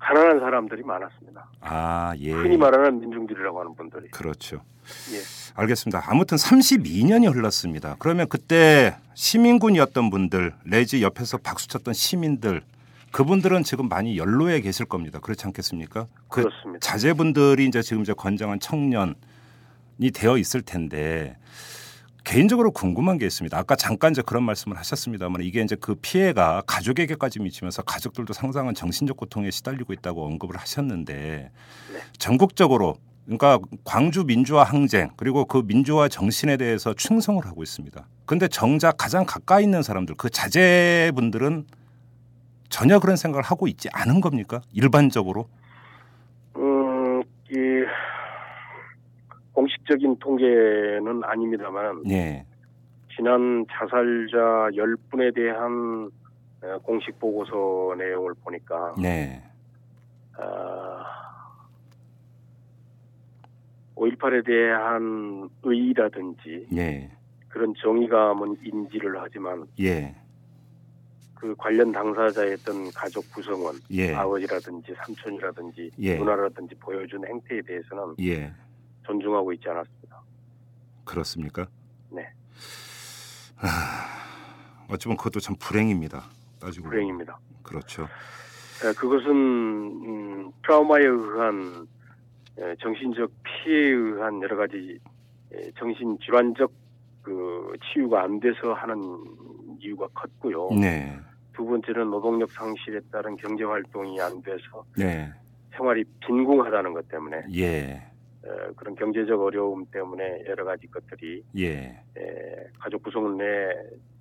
가난한 0.00 0.40
사람들이 0.40 0.82
많았습니다. 0.82 1.46
아, 1.60 2.14
예. 2.18 2.32
흔히 2.32 2.56
말하는 2.56 3.00
민중들이라고 3.00 3.60
하는 3.60 3.74
분들이. 3.74 4.10
그렇죠. 4.10 4.62
예. 5.12 5.20
알겠습니다. 5.54 6.04
아무튼 6.06 6.36
32년이 6.36 7.32
흘렀습니다. 7.32 7.96
그러면 7.98 8.26
그때 8.28 8.96
시민군이었던 9.14 10.10
분들, 10.10 10.54
내지 10.64 11.02
옆에서 11.02 11.36
박수쳤던 11.38 11.94
시민들, 11.94 12.62
그분들은 13.12 13.64
지금 13.64 13.88
많이 13.88 14.16
연로에 14.16 14.60
계실 14.60 14.86
겁니다. 14.86 15.18
그렇지 15.18 15.44
않겠습니까? 15.46 16.06
그 16.28 16.42
그렇습니다. 16.42 16.78
자제분들이 16.80 17.66
이제 17.66 17.82
지금 17.82 18.02
이제 18.02 18.12
건장한 18.12 18.60
청년이 18.60 19.14
되어 20.14 20.38
있을 20.38 20.62
텐데 20.62 21.36
개인적으로 22.24 22.70
궁금한 22.70 23.18
게 23.18 23.26
있습니다. 23.26 23.56
아까 23.56 23.76
잠깐 23.76 24.12
이제 24.12 24.22
그런 24.22 24.42
말씀을 24.42 24.76
하셨습니다만 24.78 25.42
이게 25.42 25.62
이제 25.62 25.76
그 25.80 25.94
피해가 25.94 26.62
가족에게까지 26.66 27.40
미치면서 27.40 27.82
가족들도 27.82 28.32
상당한 28.32 28.74
정신적 28.74 29.16
고통에 29.16 29.50
시달리고 29.50 29.92
있다고 29.92 30.24
언급을 30.26 30.56
하셨는데 30.56 31.50
전국적으로 32.18 32.96
그러니까 33.24 33.58
광주 33.84 34.24
민주화 34.24 34.64
항쟁 34.64 35.10
그리고 35.16 35.44
그 35.44 35.62
민주화 35.64 36.08
정신에 36.08 36.56
대해서 36.56 36.94
충성을 36.94 37.44
하고 37.46 37.62
있습니다. 37.62 38.06
근데 38.26 38.48
정작 38.48 38.96
가장 38.96 39.24
가까이 39.24 39.64
있는 39.64 39.82
사람들 39.82 40.16
그 40.16 40.30
자제분들은 40.30 41.66
전혀 42.68 42.98
그런 43.00 43.16
생각을 43.16 43.42
하고 43.42 43.66
있지 43.66 43.88
않은 43.92 44.20
겁니까? 44.20 44.60
일반적으로? 44.72 45.48
음, 46.56 47.22
이 47.50 47.56
공식적인 49.90 50.16
통계는 50.20 51.24
아닙니다만 51.24 52.02
예. 52.08 52.46
지난 53.14 53.66
자살자 53.70 54.70
10분에 54.72 55.34
대한 55.34 56.10
어, 56.62 56.78
공식 56.82 57.18
보고서 57.18 57.94
내용을 57.98 58.34
보니까 58.44 58.94
네. 59.00 59.42
아, 60.38 61.04
5.18에 63.96 64.46
대한 64.46 65.48
의의라든지 65.62 66.68
예. 66.76 67.10
그런 67.48 67.74
정의감은 67.74 68.58
인지를 68.62 69.20
하지만 69.20 69.66
예. 69.80 70.14
그 71.34 71.54
관련 71.56 71.90
당사자였던 71.90 72.90
가족 72.94 73.24
구성원, 73.32 73.74
예. 73.90 74.14
아버지라든지 74.14 74.94
삼촌이라든지 74.94 75.90
예. 75.98 76.18
누나라든지 76.18 76.74
보여준 76.76 77.26
행태에 77.26 77.62
대해서는 77.62 78.14
예. 78.20 78.52
존중하고 79.10 79.52
있지 79.54 79.68
않았습니다. 79.68 80.22
그렇습니까? 81.04 81.66
네. 82.10 82.28
하, 83.56 83.66
어찌 84.88 85.04
보면 85.04 85.16
그것도 85.16 85.40
참 85.40 85.56
불행입니다. 85.58 86.22
따지고. 86.60 86.88
불행입니다. 86.88 87.38
그렇죠. 87.62 88.04
에, 88.84 88.92
그것은 88.94 89.30
음, 89.30 90.52
트라우마에 90.62 91.02
의한 91.04 91.86
에, 92.58 92.76
정신적 92.76 93.30
피해에 93.42 93.90
의한 93.90 94.40
여러 94.42 94.56
가지 94.56 94.98
에, 95.52 95.70
정신 95.76 96.16
질환적 96.20 96.72
그 97.22 97.72
치유가 97.92 98.22
안 98.22 98.38
돼서 98.40 98.72
하는 98.72 98.96
이유가 99.80 100.06
컸고요. 100.14 100.70
네. 100.80 101.18
두 101.52 101.66
번째는 101.66 102.10
노동력 102.10 102.50
상실에 102.52 103.00
따른 103.10 103.36
경제 103.36 103.64
활동이 103.64 104.20
안 104.20 104.40
돼서 104.42 104.84
네. 104.96 105.30
생활이 105.72 106.04
빈궁하다는 106.20 106.92
것 106.94 107.08
때문에 107.08 107.42
예. 107.54 108.09
에, 108.44 108.72
그런 108.76 108.94
경제적 108.94 109.40
어려움 109.40 109.84
때문에 109.86 110.44
여러 110.46 110.64
가지 110.64 110.86
것들이 110.86 111.42
예. 111.58 112.02
에, 112.16 112.66
가족 112.78 113.02
구성 113.02 113.36
내 113.36 113.44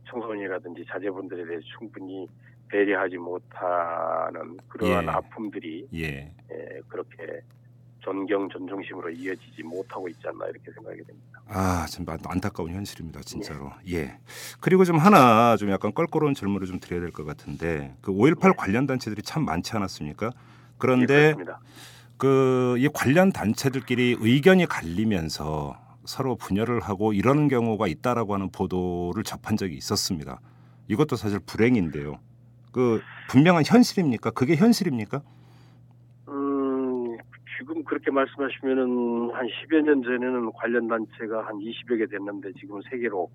청소년이라든지 0.09 0.85
자제분들에 0.89 1.45
대해서 1.45 1.63
충분히 1.77 2.27
배려하지 2.67 3.17
못하는 3.17 4.57
그러한 4.67 5.05
예. 5.05 5.09
아픔들이 5.09 5.87
예. 5.93 6.07
에, 6.51 6.79
그렇게 6.87 7.41
존경 7.99 8.47
존중심으로 8.49 9.09
이어지지 9.09 9.61
못하고 9.63 10.07
있지 10.07 10.21
않나 10.27 10.45
이렇게 10.47 10.71
생각이 10.71 11.03
됩니다. 11.03 11.41
아, 11.47 11.85
참 11.89 12.05
안- 12.07 12.19
안타까운 12.25 12.71
현실입니다, 12.71 13.21
진짜로. 13.21 13.71
예. 13.91 14.17
그리고 14.61 14.85
좀 14.85 14.97
하나 14.97 15.57
좀 15.57 15.69
약간 15.71 15.93
껄끄러운 15.93 16.33
질문을 16.33 16.65
좀 16.67 16.79
드려야 16.79 17.01
될 17.01 17.11
것 17.11 17.25
같은데 17.25 17.95
그 18.01 18.11
5.18 18.11 18.55
관련 18.55 18.85
단체들이 18.87 19.21
참 19.23 19.45
많지 19.45 19.75
않았습니까? 19.75 20.27
예, 20.27 20.31
그런데 20.77 21.33
그렇습니다. 21.33 21.59
그 22.19 22.59
이 22.79 22.87
관련 22.93 23.31
단체들끼리 23.33 24.15
의견이 24.21 24.65
갈리면서 24.65 25.77
서로 26.05 26.37
분열을 26.37 26.79
하고 26.79 27.11
이러는 27.11 27.49
경우가 27.49 27.87
있다라고 27.87 28.33
하는 28.33 28.49
보도를 28.51 29.23
접한 29.23 29.57
적이 29.57 29.75
있었습니다. 29.75 30.39
이것도 30.87 31.17
사실 31.17 31.39
불행인데요. 31.45 32.19
그 32.71 33.01
분명한 33.29 33.63
현실입니까? 33.65 34.31
그게 34.31 34.55
현실입니까? 34.55 35.21
음, 36.29 37.17
지금 37.57 37.83
그렇게 37.83 38.11
말씀하시면은 38.11 39.31
한 39.33 39.45
10여 39.47 39.81
년 39.81 40.03
전에는 40.03 40.51
관련 40.53 40.87
단체가 40.87 41.45
한 41.45 41.57
20여 41.59 41.97
개 41.97 42.05
됐는데 42.05 42.53
지금 42.59 42.81
세 42.89 42.97
개로 42.97 43.29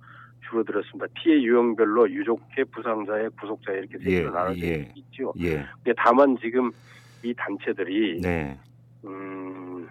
줄어들었습니다. 0.48 1.06
피해 1.14 1.40
유형별로 1.42 2.10
유족회, 2.10 2.64
부상자의 2.72 3.28
구속자 3.38 3.72
이렇게 3.72 3.98
세 3.98 4.10
예, 4.10 4.14
개로 4.20 4.30
나눠져 4.30 4.66
예. 4.66 4.92
있죠. 4.94 5.34
예. 5.40 5.66
근데 5.82 5.92
다만 5.98 6.36
지금 6.40 6.70
이 7.22 7.34
단체들이 7.34 8.20
네. 8.22 8.58
음, 9.04 9.88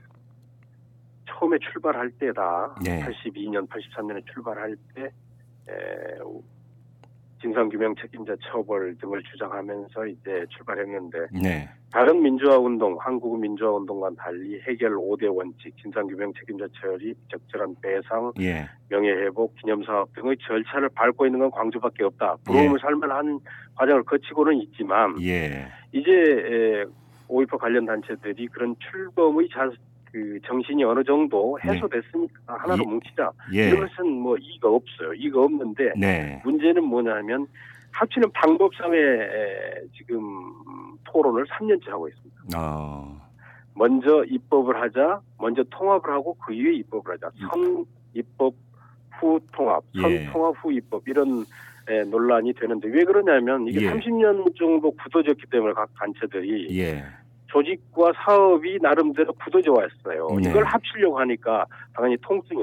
처음에 1.26 1.58
출발할 1.60 2.12
때다. 2.12 2.76
네. 2.84 3.04
82년, 3.06 3.68
83년에 3.68 4.26
출발할 4.34 4.76
때 4.96 5.04
에, 5.04 6.20
진상규명 7.44 7.96
책임자 7.96 8.36
처벌 8.42 8.96
등을 8.98 9.22
주장하면서 9.24 10.08
이제 10.08 10.46
출발했는데 10.50 11.18
네. 11.42 11.70
다른 11.92 12.22
민주화 12.22 12.58
운동, 12.58 12.98
한국 13.00 13.38
민주화 13.38 13.72
운동과는 13.72 14.16
달리 14.16 14.62
해결 14.62 14.94
5대 14.94 15.36
원칙, 15.36 15.76
진상규명 15.78 16.34
책임자 16.40 16.66
처리, 16.80 17.14
적절한 17.30 17.76
배상, 17.82 18.32
예. 18.40 18.68
명예회복, 18.90 19.56
기념사업 19.58 20.14
등의 20.14 20.38
절차를 20.42 20.90
밟고 20.96 21.26
있는 21.26 21.40
건 21.40 21.52
광주밖에 21.52 22.06
없다. 22.06 22.38
부러움을 22.46 22.80
살만한 22.80 23.40
과정을 23.76 24.04
거치고는 24.04 24.62
있지만 24.62 25.22
예. 25.22 25.68
이제 25.92 26.86
5.18 27.28 27.58
관련 27.58 27.86
단체들이 27.86 28.48
그런 28.48 28.76
출범의 28.80 29.50
자, 29.50 29.70
그 30.12 30.40
정신이 30.46 30.84
어느 30.84 31.04
정도 31.04 31.58
해소됐으니까 31.64 32.56
하나로 32.60 32.84
예. 32.86 32.90
뭉치자. 32.90 33.32
예. 33.54 33.70
이것은 33.70 34.12
뭐 34.12 34.38
이의가 34.38 34.70
없어요. 34.70 35.14
이의가 35.16 35.42
없는데 35.42 35.94
네. 35.98 36.40
문제는 36.46 36.84
뭐냐면 36.84 37.48
합치는 37.92 38.32
방법상의 38.32 39.00
에, 39.00 39.82
지금 39.98 40.22
토론을 41.06 41.46
3년째 41.46 41.90
하고 41.90 42.08
있습니다. 42.08 42.34
어. 42.56 43.22
먼저 43.76 44.24
입법을 44.26 44.80
하자, 44.80 45.22
먼저 45.40 45.64
통합을 45.72 46.12
하고 46.12 46.36
그 46.36 46.54
이후에 46.54 46.76
입법을 46.76 47.14
하자. 47.14 47.32
선 47.52 47.86
입법 48.14 48.54
후 49.20 49.40
통합, 49.52 49.84
선 50.00 50.12
예. 50.12 50.26
통합 50.32 50.56
후 50.62 50.72
입법 50.72 51.08
이런 51.08 51.44
에, 51.90 52.04
논란이 52.04 52.54
되는데 52.54 52.88
왜 52.90 53.04
그러냐면 53.04 53.68
이게 53.68 53.86
예. 53.86 53.92
30년 53.92 54.58
정도 54.58 54.92
굳어졌기 54.92 55.48
때문에 55.52 55.74
각 55.74 55.90
단체들이 56.00 56.80
예. 56.80 57.04
조직과 57.48 58.14
사업이 58.16 58.80
나름대로 58.82 59.34
굳어져 59.34 59.74
왔어요. 59.74 60.28
네. 60.42 60.50
이걸 60.50 60.64
합치려고 60.64 61.20
하니까 61.20 61.66
당연히 61.94 62.18
통증이 62.22 62.62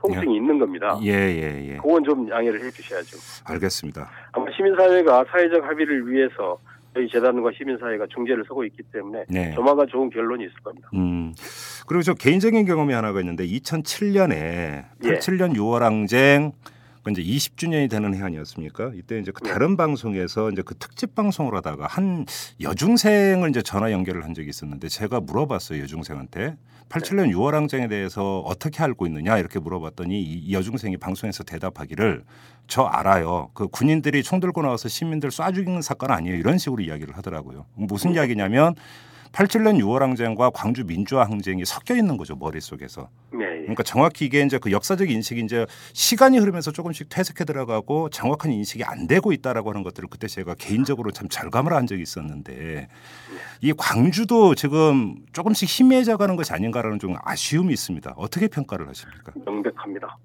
통증이 0.00 0.36
있는 0.36 0.58
겁니다. 0.58 0.98
예, 1.04 1.10
예, 1.12 1.72
예. 1.72 1.76
그건 1.76 2.02
좀 2.02 2.28
양해를 2.28 2.60
해주셔야죠. 2.64 3.16
알겠습니다. 3.44 4.10
아마 4.32 4.46
시민사회가 4.56 5.24
사회적 5.30 5.62
합의를 5.64 6.10
위해서 6.10 6.58
저희 6.94 7.08
재단과 7.08 7.50
시민사회가 7.56 8.06
중재를 8.12 8.44
서고 8.46 8.64
있기 8.64 8.82
때문에 8.92 9.24
네. 9.28 9.52
조만간 9.54 9.86
좋은 9.86 10.10
결론이 10.10 10.44
있을 10.44 10.54
겁니다. 10.64 10.88
음. 10.94 11.32
그리고 11.86 12.02
저 12.02 12.14
개인적인 12.14 12.66
경험이 12.66 12.92
하나가 12.92 13.20
있는데 13.20 13.46
2007년에 13.46 14.32
예. 14.34 14.84
87년 15.02 15.54
6월 15.54 15.80
항쟁 15.80 16.52
그 17.02 17.10
이제 17.10 17.22
20주년이 17.22 17.90
되는 17.90 18.14
해 18.14 18.22
아니었습니까? 18.22 18.92
이때 18.94 19.18
이제 19.18 19.32
그 19.32 19.42
네. 19.42 19.50
다른 19.50 19.76
방송에서 19.76 20.50
이제 20.50 20.62
그 20.62 20.76
특집 20.76 21.14
방송을 21.14 21.54
하다가 21.56 21.86
한 21.86 22.26
여중생을 22.60 23.50
이제 23.50 23.62
전화 23.62 23.90
연결을 23.90 24.24
한 24.24 24.34
적이 24.34 24.50
있었는데 24.50 24.88
제가 24.88 25.20
물어봤어요 25.20 25.82
여중생한테 25.82 26.56
87년 26.88 27.32
6월 27.32 27.52
항쟁에 27.52 27.88
대해서 27.88 28.40
어떻게 28.40 28.82
알고 28.82 29.06
있느냐 29.06 29.38
이렇게 29.38 29.58
물어봤더니 29.58 30.22
이 30.22 30.52
여중생이 30.52 30.98
방송에서 30.98 31.42
대답하기를 31.42 32.24
저 32.66 32.82
알아요. 32.82 33.50
그 33.54 33.66
군인들이 33.68 34.22
총 34.22 34.40
들고 34.40 34.62
나와서 34.62 34.88
시민들 34.88 35.30
쏴 35.30 35.54
죽이는 35.54 35.82
사건 35.82 36.10
아니에요. 36.10 36.36
이런 36.36 36.58
식으로 36.58 36.82
이야기를 36.82 37.16
하더라고요. 37.16 37.66
무슨 37.74 38.14
이야기냐면 38.14 38.74
87년 39.32 39.78
6월 39.78 40.00
항쟁과 40.00 40.50
광주 40.50 40.84
민주화 40.84 41.24
항쟁이 41.24 41.64
섞여 41.64 41.96
있는 41.96 42.16
거죠 42.16 42.36
머릿속에서. 42.36 43.08
네. 43.32 43.44
예. 43.44 43.60
그러니까 43.62 43.82
정확히 43.82 44.26
이게 44.26 44.42
이제 44.42 44.58
그 44.58 44.70
역사적 44.70 45.10
인식이 45.10 45.40
이제 45.42 45.66
시간이 45.92 46.38
흐르면서 46.38 46.70
조금씩 46.70 47.08
퇴색해 47.08 47.44
들어가고 47.44 48.10
정확한 48.10 48.52
인식이 48.52 48.84
안 48.84 49.06
되고 49.06 49.32
있다라고 49.32 49.70
하는 49.70 49.82
것들을 49.82 50.08
그때 50.10 50.26
제가 50.26 50.54
개인적으로 50.54 51.10
참 51.10 51.28
절감을 51.28 51.72
한 51.72 51.86
적이 51.86 52.02
있었는데 52.02 52.88
이 53.60 53.72
광주도 53.76 54.54
지금 54.54 55.16
조금씩 55.32 55.68
희미해져 55.68 56.16
가는 56.16 56.36
것이 56.36 56.52
아닌가라는 56.52 56.98
좀 56.98 57.16
아쉬움이 57.22 57.72
있습니다. 57.72 58.14
어떻게 58.16 58.48
평가를 58.48 58.88
하십니까? 58.88 59.32
명백합니다. 59.44 60.18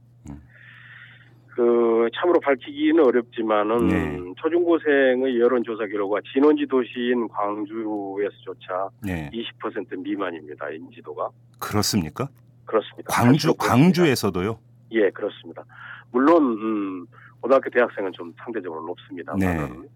음. 1.57 2.03
그 2.03 2.09
참으로 2.15 2.39
밝히기는 2.39 3.03
어렵지만은 3.03 3.87
네. 3.87 4.33
초중고생의 4.37 5.39
여론조사 5.39 5.87
결과 5.87 6.19
진원지 6.33 6.67
도시인 6.67 7.27
광주에서조차 7.27 8.89
네. 9.03 9.29
20% 9.33 9.99
미만입니다. 9.99 10.69
인지도가 10.69 11.29
그렇습니까? 11.59 12.27
그렇습니다. 12.65 13.07
광주. 13.09 13.53
광주에서도요? 13.55 14.59
예, 14.91 15.09
그렇습니다. 15.09 15.63
물론 16.11 16.43
음, 16.43 17.07
고등학교 17.41 17.69
대학생은 17.69 18.11
좀 18.13 18.33
상대적으로 18.37 18.81
높습니다만 18.85 19.39
네. 19.39 19.89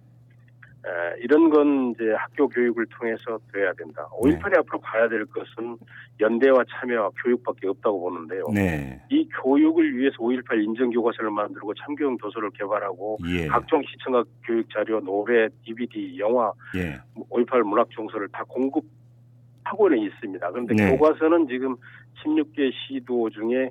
에, 0.84 1.20
이런 1.22 1.50
건 1.50 1.91
이제 1.91 2.12
학교 2.13 2.48
교육을 2.48 2.88
통해서 2.88 3.39
돼야 3.54 3.72
된다. 3.74 4.08
네. 4.24 4.36
5.18이 4.36 4.58
앞으로 4.58 4.80
가야 4.80 5.08
될 5.08 5.26
것은 5.26 5.78
연대와 6.20 6.63
참여와 6.70 7.12
교육밖에 7.24 7.67
없다고 7.67 8.00
보는데요. 8.00 8.48
네. 8.54 9.00
이 9.10 9.28
교육을 9.44 9.96
위해서 9.96 10.17
5.18 10.17 10.63
인정 10.63 10.89
교과서를 10.89 11.30
만들고 11.30 11.74
참교육 11.76 12.20
도서를 12.20 12.50
개발하고 12.52 13.20
예. 13.28 13.48
각종 13.48 13.84
시청각 13.84 14.26
교육 14.44 14.67
자료, 14.72 15.00
노래, 15.00 15.48
DVD, 15.63 16.17
영화, 16.17 16.52
예. 16.76 17.00
5.18 17.30 17.62
문학 17.62 17.88
정서를 17.91 18.28
다 18.30 18.44
공급하고는 18.48 20.00
있습니다. 20.00 20.52
그런데 20.52 20.74
네. 20.76 20.89
교과서는 20.91 21.48
지금 21.48 21.76
16개 22.24 22.72
시도 22.74 23.30
중에 23.30 23.70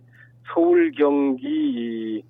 서울, 0.53 0.92
경기, 0.92 2.23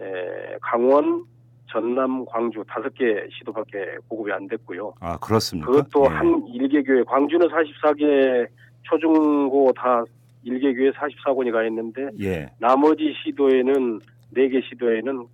에, 0.00 0.56
강원, 0.60 1.24
전남, 1.72 2.24
광주 2.26 2.62
다섯 2.68 2.92
개 2.94 3.04
시도밖에 3.38 3.96
보급이 4.08 4.30
안 4.32 4.46
됐고요. 4.46 4.92
아, 5.00 5.16
그렇습니까? 5.18 5.70
그것도 5.70 6.04
예. 6.04 6.08
한 6.14 6.46
일개 6.48 6.82
교회, 6.82 7.02
광주는 7.04 7.46
44개 7.48 8.46
초중고 8.82 9.72
다 9.74 10.04
일개 10.42 10.74
교회 10.74 10.90
44권이 10.90 11.50
가 11.52 11.64
있는데 11.64 12.08
예. 12.20 12.50
나머지 12.58 13.14
시도에는 13.24 14.00
네 14.34 14.48
개 14.48 14.60
시도에는 14.60 15.26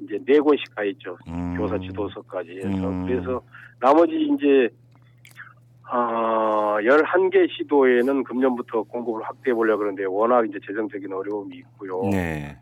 이제 0.00 0.18
네 0.24 0.38
권씩 0.38 0.74
가 0.74 0.84
있죠. 0.84 1.16
음. 1.28 1.56
교사 1.56 1.78
지도서까지 1.78 2.60
해서 2.64 2.88
음. 2.88 3.06
그래서 3.06 3.42
나머지 3.80 4.12
이제 4.14 4.68
아 5.84 6.76
11개 6.82 7.48
시도에는 7.50 8.22
금년부터 8.24 8.82
공급을 8.84 9.22
확대해 9.22 9.54
보려고 9.54 9.78
그러는데 9.80 10.04
워낙 10.04 10.46
이제 10.48 10.58
재정적인 10.66 11.12
어려움이 11.12 11.56
있고요. 11.56 12.02
네. 12.10 12.56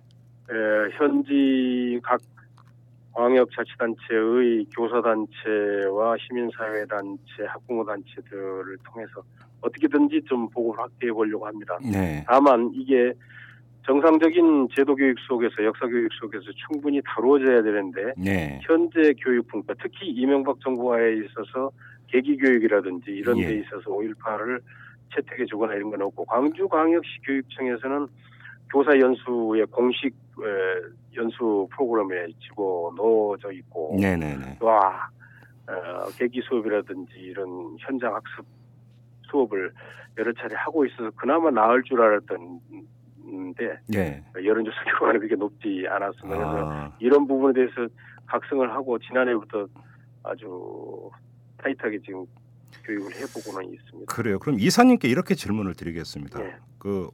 에, 0.48 0.54
현지 0.96 1.98
각 2.02 2.20
광역자치단체의 3.16 4.66
교사단체와 4.76 6.16
시민사회단체, 6.20 7.44
학부모단체들을 7.48 8.76
통해서 8.84 9.22
어떻게든지 9.62 10.22
좀 10.26 10.48
보고를 10.50 10.82
확대해 10.82 11.12
보려고 11.12 11.46
합니다. 11.46 11.78
네. 11.82 12.22
다만 12.28 12.70
이게 12.74 13.12
정상적인 13.86 14.68
제도 14.76 14.94
교육 14.94 15.18
속에서 15.20 15.64
역사 15.64 15.86
교육 15.86 16.12
속에서 16.12 16.44
충분히 16.66 17.00
다루어져야 17.06 17.62
되는데 17.62 18.12
네. 18.18 18.60
현재 18.62 19.14
교육 19.24 19.46
분과 19.48 19.74
특히 19.80 20.08
이명박 20.08 20.60
정부하에 20.60 21.14
있어서 21.14 21.70
계기 22.08 22.36
교육이라든지 22.36 23.10
이런 23.10 23.38
예. 23.38 23.46
데 23.46 23.58
있어서 23.60 23.90
5.18을 23.90 24.60
채택해 25.14 25.46
주거나 25.46 25.74
이런 25.74 25.90
건 25.90 26.02
없고 26.02 26.24
광주광역시 26.26 27.20
교육청에서는 27.24 28.08
교사 28.70 28.98
연수의 28.98 29.66
공식 29.66 30.06
에, 30.06 31.16
연수 31.16 31.68
프로그램에 31.72 32.26
집어 32.40 32.92
넣어져 32.96 33.52
있고 33.52 33.96
네네네. 33.98 34.58
와 34.60 35.08
어, 35.68 36.08
계기 36.16 36.40
수업이라든지 36.42 37.12
이런 37.16 37.76
현장 37.80 38.14
학습 38.14 38.44
수업을 39.30 39.72
여러 40.18 40.32
차례 40.34 40.54
하고 40.56 40.84
있어서 40.86 41.10
그나마 41.16 41.50
나을 41.50 41.82
줄 41.82 42.00
알았던데 42.00 42.60
네. 43.88 44.24
여론조사 44.42 44.76
결과는 44.98 45.20
그렇게 45.20 45.34
높지 45.36 45.86
않았습니다. 45.88 46.52
그래서 46.52 46.70
아, 46.70 46.92
이런 46.98 47.26
부분에 47.26 47.52
대해서 47.54 47.92
각성을 48.26 48.70
하고 48.72 48.98
지난해부터 48.98 49.66
아주 50.22 51.10
타이트하게 51.58 52.00
지금 52.00 52.24
교육을 52.84 53.12
해보고는 53.14 53.72
있습니다. 53.74 54.14
그래요. 54.14 54.38
그럼 54.38 54.58
이사님께 54.60 55.08
이렇게 55.08 55.34
질문을 55.34 55.74
드리겠습니다. 55.74 56.38
네. 56.38 56.54
그 56.78 57.08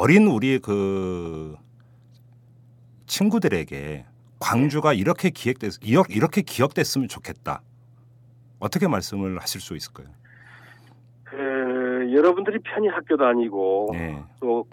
어린 0.00 0.28
우리 0.28 0.60
그 0.60 1.56
친구들에게 3.06 4.04
광주가 4.38 4.92
이렇게 4.92 5.28
기획됐 5.30 5.72
이렇- 5.82 6.04
이렇게 6.08 6.40
기억됐으면 6.40 7.08
좋겠다. 7.08 7.62
어떻게 8.60 8.86
말씀을 8.86 9.38
하실 9.40 9.60
수 9.60 9.74
있을까요? 9.74 10.06
그, 11.24 12.12
여러분들이 12.14 12.60
편히 12.60 12.86
학교 12.86 13.16
다니고 13.16 13.88
네. 13.92 14.22
또 14.38 14.64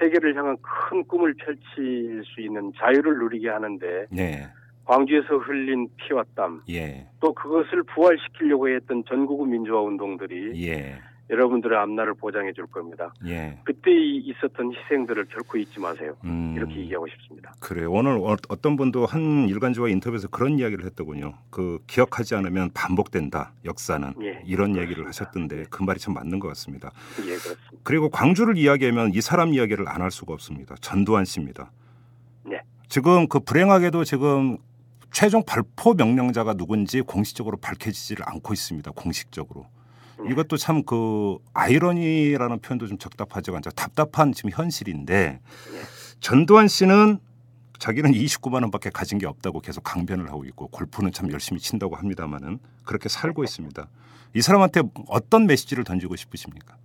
세계를 0.00 0.36
향한 0.36 0.56
큰 0.60 1.04
꿈을 1.06 1.34
펼칠 1.34 2.24
수 2.34 2.40
있는 2.40 2.72
자유를 2.76 3.16
누리게 3.16 3.48
하는데 3.48 4.06
네. 4.10 4.48
광주에서 4.86 5.36
흘린 5.38 5.88
피와 5.98 6.24
땀, 6.34 6.62
예. 6.68 7.06
또 7.20 7.32
그것을 7.32 7.84
부활시키려고 7.94 8.68
했던 8.68 9.04
전국의 9.08 9.46
민주화 9.46 9.80
운동들이 9.82 10.66
예. 10.66 10.98
여러분들의 11.38 11.76
앞날을 11.76 12.14
보장해 12.14 12.52
줄 12.52 12.66
겁니다. 12.66 13.12
예. 13.26 13.58
그때 13.64 13.90
이- 13.90 14.22
있었던 14.30 14.72
희생들을 14.72 15.24
결코 15.26 15.58
잊지 15.58 15.80
마세요. 15.80 16.16
음. 16.24 16.54
이렇게 16.56 16.76
얘기하고 16.76 17.06
싶습니다. 17.08 17.52
그래요. 17.60 17.90
오늘 17.90 18.12
어, 18.18 18.36
어떤 18.48 18.76
분도 18.76 19.04
한 19.04 19.48
일간지와 19.48 19.88
인터뷰에서 19.88 20.28
그런 20.28 20.58
이야기를 20.58 20.84
했더군요. 20.84 21.34
그 21.50 21.80
기억하지 21.88 22.36
않으면 22.36 22.70
반복된다. 22.72 23.52
역사는 23.64 24.14
예, 24.22 24.42
이런 24.46 24.76
얘기를 24.76 25.02
그렇습니다. 25.02 25.08
하셨던데 25.08 25.64
그 25.70 25.82
말이 25.82 25.98
참 25.98 26.14
맞는 26.14 26.38
것 26.38 26.48
같습니다. 26.48 26.92
예, 27.20 27.22
그렇습니다. 27.24 27.70
그리고 27.82 28.08
광주를 28.10 28.56
이야기하면 28.56 29.12
이 29.14 29.20
사람 29.20 29.52
이야기를 29.52 29.88
안 29.88 30.00
할 30.04 30.10
수가 30.10 30.34
없습니다. 30.34 30.74
전두환 30.80 31.24
씨입니다. 31.24 31.70
네. 32.44 32.60
지금 32.88 33.26
그 33.26 33.40
불행하게도 33.40 34.04
지금 34.04 34.58
최종 35.10 35.42
발포 35.46 35.94
명령자가 35.94 36.54
누군지 36.54 37.00
공식적으로 37.00 37.56
밝혀지지를 37.56 38.24
않고 38.28 38.52
있습니다. 38.52 38.90
공식적으로. 38.92 39.66
네. 40.22 40.30
이것도 40.30 40.56
참 40.56 40.82
그 40.84 41.38
아이러니라는 41.54 42.58
표현도 42.60 42.86
좀 42.86 42.98
적답하지가 42.98 43.56
않죠. 43.58 43.70
답답한 43.70 44.32
지금 44.32 44.50
현실인데 44.50 45.40
전두환 46.20 46.68
씨는 46.68 47.18
자기는 47.78 48.12
29만 48.12 48.62
원밖에 48.62 48.90
가진 48.90 49.18
게 49.18 49.26
없다고 49.26 49.60
계속 49.60 49.82
강변을 49.82 50.28
하고 50.28 50.44
있고 50.44 50.68
골프는 50.68 51.10
참 51.12 51.30
열심히 51.32 51.60
친다고 51.60 51.96
합니다마는 51.96 52.58
그렇게 52.84 53.08
살고 53.08 53.42
있습니다. 53.44 53.88
이 54.34 54.40
사람한테 54.40 54.82
어떤 55.08 55.46
메시지를 55.46 55.84
던지고 55.84 56.16
싶으십니까? 56.16 56.76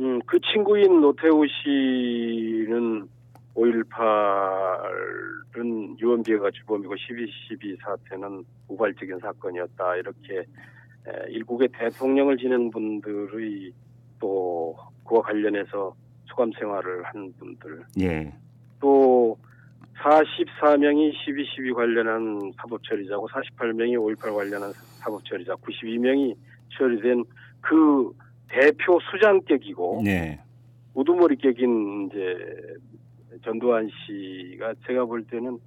음, 0.00 0.20
그 0.26 0.38
친구인 0.52 1.00
노태우 1.00 1.44
씨는 1.46 3.08
5.18은 3.54 5.98
유언비어가 6.00 6.50
주범이고 6.50 6.94
12.12 6.94 7.80
사태는 7.82 8.44
우발적인 8.68 9.18
사건이었다. 9.20 9.96
이렇게 9.96 10.40
에, 10.40 10.44
일국의 11.28 11.68
대통령을 11.72 12.36
지낸 12.36 12.70
분들의 12.70 13.72
또 14.18 14.76
그와 15.04 15.22
관련해서 15.22 15.94
수감 16.24 16.50
생활을 16.58 17.04
한 17.04 17.32
분들 17.38 17.84
예. 18.00 18.32
또 18.80 19.38
44명이 20.02 21.12
12.12 21.12 21.74
관련한 21.74 22.52
사법 22.56 22.82
처리자고 22.84 23.28
48명이 23.28 23.96
5.18 24.16 24.34
관련한 24.34 24.72
사법 24.98 25.24
처리자 25.24 25.54
92명이 25.54 26.34
처리된 26.76 27.24
그 27.60 28.12
대표 28.48 28.98
수장격이고 29.10 30.02
네. 30.04 30.40
우두머리 30.94 31.36
격인 31.36 32.08
이제 32.10 32.76
전두환 33.44 33.88
씨가 33.88 34.74
제가 34.86 35.04
볼 35.04 35.24
때는 35.24 35.58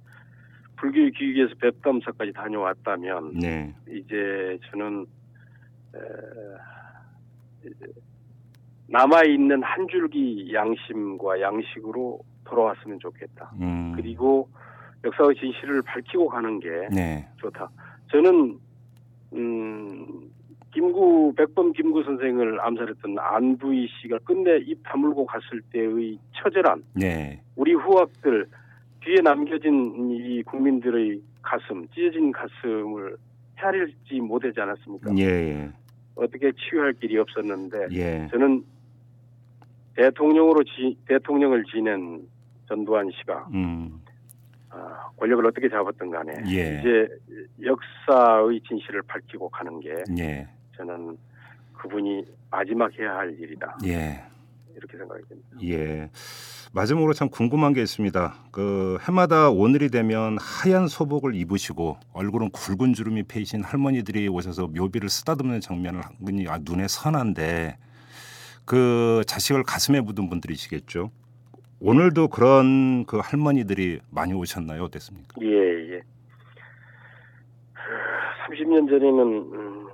불교의 0.76 1.12
기획에서 1.12 1.54
백담사까지 1.60 2.32
다녀왔다면 2.32 3.34
네. 3.34 3.74
이제 3.88 4.58
저는 4.70 5.06
남아 8.88 9.24
있는 9.24 9.62
한 9.62 9.86
줄기 9.88 10.52
양심과 10.52 11.40
양식으로 11.40 12.20
돌아왔으면 12.44 12.98
좋겠다. 12.98 13.52
음. 13.60 13.92
그리고 13.94 14.48
역사의 15.04 15.36
진실을 15.36 15.82
밝히고 15.82 16.28
가는 16.28 16.58
게 16.60 16.68
네. 16.92 17.28
좋다. 17.38 17.70
저는 18.10 18.58
음 19.32 20.30
김구 20.72 21.34
백범 21.36 21.72
김구 21.72 22.02
선생을 22.04 22.60
암살했던 22.60 23.16
안부희 23.18 23.88
씨가 23.88 24.18
끝내 24.24 24.58
입 24.58 24.80
다물고 24.84 25.26
갔을 25.26 25.60
때의 25.72 26.18
처절함, 26.32 26.82
네. 26.94 27.42
우리 27.56 27.74
후학들 27.74 28.46
뒤에 29.00 29.16
남겨진 29.22 30.10
이 30.10 30.42
국민들의 30.42 31.20
가슴, 31.42 31.88
찢어진 31.88 32.32
가슴을 32.32 33.16
헤아리지 33.58 34.20
못하지 34.20 34.60
않았습니까? 34.60 35.16
예. 35.18 35.70
예. 36.20 36.24
어떻게 36.24 36.52
치유할 36.52 36.92
길이 36.94 37.18
없었는데 37.18 37.88
예. 37.92 38.28
저는 38.30 38.64
대통령으로 39.96 40.62
지, 40.64 40.96
대통령을 41.06 41.64
지낸 41.64 42.26
전두환 42.68 43.10
씨가 43.10 43.48
음. 43.52 44.00
아, 44.70 45.08
권력을 45.16 45.44
어떻게 45.46 45.68
잡았든 45.68 46.10
간에 46.10 46.32
예. 46.48 46.80
이제 46.80 47.08
역사의 47.62 48.60
진실을 48.68 49.02
밝히고 49.02 49.48
가는 49.48 49.80
게 49.80 49.94
예. 50.18 50.48
저는 50.76 51.16
그분이 51.74 52.24
마지막 52.50 52.92
해야 52.98 53.16
할 53.16 53.38
일이다 53.38 53.78
예. 53.86 54.22
이렇게 54.76 54.96
생각이 54.96 55.22
됩니다. 55.28 55.56
예. 55.62 56.10
마지막으로 56.72 57.12
참 57.14 57.28
궁금한 57.28 57.72
게 57.72 57.82
있습니다. 57.82 58.34
그 58.52 58.96
해마다 59.02 59.50
오늘이 59.50 59.90
되면 59.90 60.38
하얀 60.38 60.86
소복을 60.86 61.34
입으시고 61.34 61.98
얼굴은 62.12 62.50
굵은 62.50 62.94
주름이 62.94 63.24
패이신 63.24 63.64
할머니들이 63.64 64.28
오셔서 64.28 64.68
묘비를 64.68 65.08
쓰다듬는 65.08 65.60
장면을 65.60 66.00
은근히 66.20 66.46
아, 66.48 66.58
눈에 66.62 66.86
선한데 66.86 67.76
그 68.64 69.22
자식을 69.26 69.64
가슴에 69.64 70.00
묻은 70.00 70.28
분들이시겠죠. 70.28 71.10
오늘도 71.80 72.28
그런 72.28 73.04
그 73.06 73.18
할머니들이 73.18 74.00
많이 74.10 74.32
오셨나요? 74.32 74.84
어땠습니까? 74.84 75.40
예, 75.42 75.94
예. 75.94 76.02
30년 78.46 78.88
전에는 78.88 79.20
음, 79.54 79.88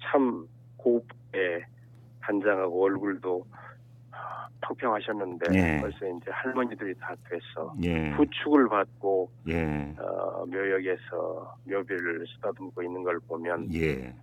참 0.00 0.46
고급에 0.76 1.64
단장하고 2.20 2.84
얼굴도 2.84 3.44
아, 4.62 4.66
평평하셨는데 4.66 5.54
예. 5.54 5.80
벌써 5.80 6.06
이제 6.06 6.30
할머니들이 6.30 6.94
다 6.94 7.14
돼서 7.28 7.74
예. 7.82 8.14
부축을 8.16 8.68
받고 8.68 9.30
예. 9.48 9.94
어, 9.98 10.46
묘역에서 10.46 11.56
묘비를 11.64 12.24
쓰다듬고 12.34 12.82
있는 12.82 13.02
걸 13.02 13.18
보면 13.20 13.72
예. 13.74 14.14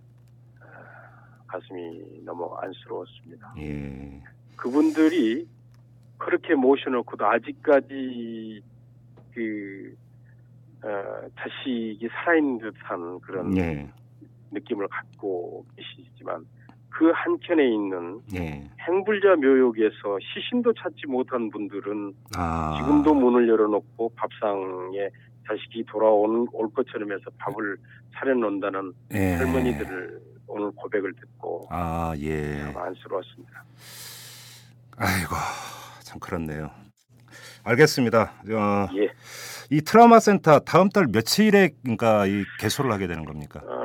가슴이 1.46 2.22
너무 2.24 2.54
안쓰러웠습니다. 2.56 3.54
예. 3.58 4.22
그분들이 4.56 5.46
그렇게 6.18 6.54
모셔놓고도 6.54 7.26
아직까지 7.26 8.62
그 9.32 9.96
어, 10.82 11.28
자식이 11.38 12.08
살아있는 12.08 12.58
듯한 12.58 13.20
그런 13.20 13.56
예. 13.56 13.90
느낌을 14.52 14.88
갖고 14.88 15.64
계시지만 15.76 16.46
그 17.00 17.10
한켠에 17.14 17.66
있는 17.66 18.20
예. 18.34 18.70
행불자 18.86 19.36
묘역에서 19.36 20.18
시신도 20.20 20.74
찾지 20.74 21.06
못한 21.08 21.48
분들은 21.48 22.12
아. 22.36 22.76
지금도 22.76 23.14
문을 23.14 23.48
열어놓고 23.48 24.12
밥상에 24.16 25.08
자식이 25.48 25.86
돌아온 25.86 26.46
올 26.52 26.70
것처럼 26.74 27.10
해서 27.10 27.22
밥을 27.38 27.78
차려놓는다는 28.14 28.92
예. 29.14 29.32
할머니들을 29.32 30.20
오늘 30.46 30.70
고백을 30.72 31.14
듣고 31.14 31.68
아, 31.70 32.12
예. 32.18 32.58
참 32.64 32.76
안쓰러웠습니다. 32.76 33.64
아이고 34.98 35.34
참 36.02 36.20
그렇네요. 36.20 36.70
알겠습니다. 37.64 38.32
어, 38.50 38.88
예. 38.96 39.10
이 39.70 39.80
트라우마 39.80 40.20
센터 40.20 40.58
다음 40.58 40.90
달 40.90 41.06
며칠에 41.10 41.70
그러니까 41.82 42.26
이 42.26 42.44
개소를 42.58 42.92
하게 42.92 43.06
되는 43.06 43.24
겁니까? 43.24 43.60
어, 43.64 43.79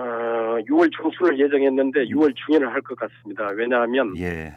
6월 0.69 0.91
중순을 0.91 1.39
예정했는데 1.39 2.05
6월 2.05 2.33
중에는 2.35 2.67
할 2.67 2.81
것 2.81 2.97
같습니다. 2.97 3.47
왜냐하면 3.55 4.15
예, 4.17 4.53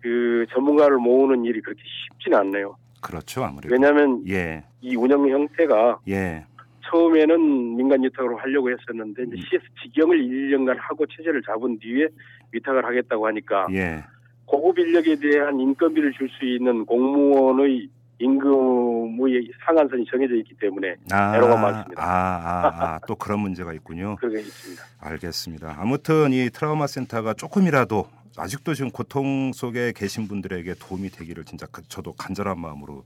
그 0.00 0.44
전문가를 0.52 0.98
모으는 0.98 1.44
일이 1.44 1.60
그렇게 1.60 1.80
쉽지는 2.12 2.38
않네요. 2.38 2.76
그렇죠 3.00 3.42
아무래도. 3.44 3.72
왜냐하면 3.72 4.22
예, 4.28 4.64
이 4.80 4.94
운영 4.96 5.28
형태가 5.28 6.00
예, 6.08 6.44
처음에는 6.84 7.76
민간 7.76 8.02
위탁으로 8.02 8.36
하려고 8.38 8.70
했었는데 8.70 9.24
이제 9.24 9.36
CS 9.50 9.64
직영을 9.82 10.18
1년간 10.18 10.76
하고 10.78 11.06
체제를 11.06 11.42
잡은 11.42 11.78
뒤에 11.78 12.08
위탁을 12.52 12.84
하겠다고 12.84 13.26
하니까 13.26 13.66
예, 13.72 14.04
고급 14.46 14.78
인력에 14.78 15.16
대한 15.16 15.58
인건비를 15.58 16.12
줄 16.12 16.28
수 16.28 16.44
있는 16.44 16.84
공무원의 16.84 17.88
임금의 18.22 19.50
상한선이 19.64 20.04
정해져 20.10 20.34
있기 20.36 20.54
때문에 20.60 20.94
아, 21.10 21.36
애로가 21.36 21.56
많습니다. 21.56 22.02
아, 22.02 22.06
아, 22.08 22.84
아, 22.94 23.00
또 23.06 23.14
그런 23.16 23.40
문제가 23.40 23.72
있군요. 23.72 24.16
그런 24.20 24.34
게 24.34 24.40
있습니다. 24.40 24.82
알겠습니다. 25.00 25.76
아무튼 25.78 26.32
이 26.32 26.48
트라우마 26.50 26.86
센터가 26.86 27.34
조금이라도 27.34 28.06
아직도 28.36 28.74
지금 28.74 28.90
고통 28.90 29.52
속에 29.52 29.92
계신 29.94 30.28
분들에게 30.28 30.74
도움이 30.78 31.10
되기를 31.10 31.44
진짜 31.44 31.66
그- 31.70 31.82
저도 31.88 32.12
간절한 32.14 32.58
마음으로 32.58 33.04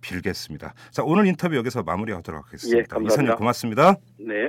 빌겠습니다. 0.00 0.72
자 0.90 1.02
오늘 1.04 1.26
인터뷰 1.26 1.54
여기서 1.56 1.82
마무리하도록 1.82 2.46
하겠습니다. 2.46 2.78
예, 2.78 2.82
감사합니다. 2.84 3.12
이선님 3.14 3.34
고맙습니다. 3.36 3.94
네. 4.18 4.48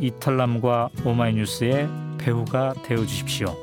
이털남과 0.00 0.90
오마이뉴스의 1.04 1.88
배우가 2.18 2.74
되어 2.84 3.04
주십시오. 3.04 3.56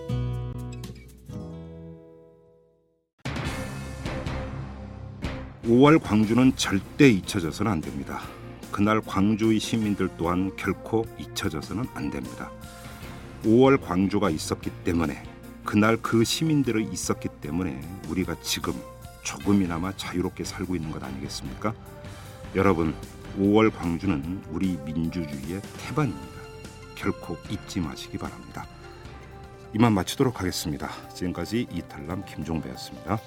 오월 5.68 6.00
광주는 6.00 6.56
절대 6.56 7.10
잊혀져서는 7.10 7.72
안 7.72 7.82
됩니다. 7.82 8.22
그날 8.72 9.02
광주의 9.02 9.60
시민들 9.60 10.10
또한 10.18 10.56
결코 10.56 11.06
잊혀져서는 11.18 11.86
안 11.94 12.12
됩니다. 12.12 12.52
5월 13.44 13.82
광주가 13.82 14.30
있었기 14.30 14.70
때문에 14.84 15.24
그날 15.64 15.98
그 15.98 16.24
시민들이 16.24 16.88
있었기 16.92 17.30
때문에 17.42 17.82
우리가 18.10 18.36
지금 18.42 18.74
조금이나마 19.24 19.92
자유롭게 19.96 20.44
살고 20.44 20.76
있는 20.76 20.92
것 20.92 21.04
아니겠습니까? 21.04 21.74
여러분, 22.56 22.94
5월 23.38 23.72
광주는 23.74 24.44
우리 24.52 24.78
민주주의의 24.86 25.62
태반입니다. 25.78 26.36
결코 26.96 27.38
잊지 27.50 27.82
마시기 27.82 28.18
바랍니다. 28.18 28.66
이만 29.74 29.94
마치도록 29.94 30.40
하겠습니다. 30.40 30.90
지금까지 31.14 31.68
이탈남 31.72 32.24
김종배였습니다. 32.26 33.20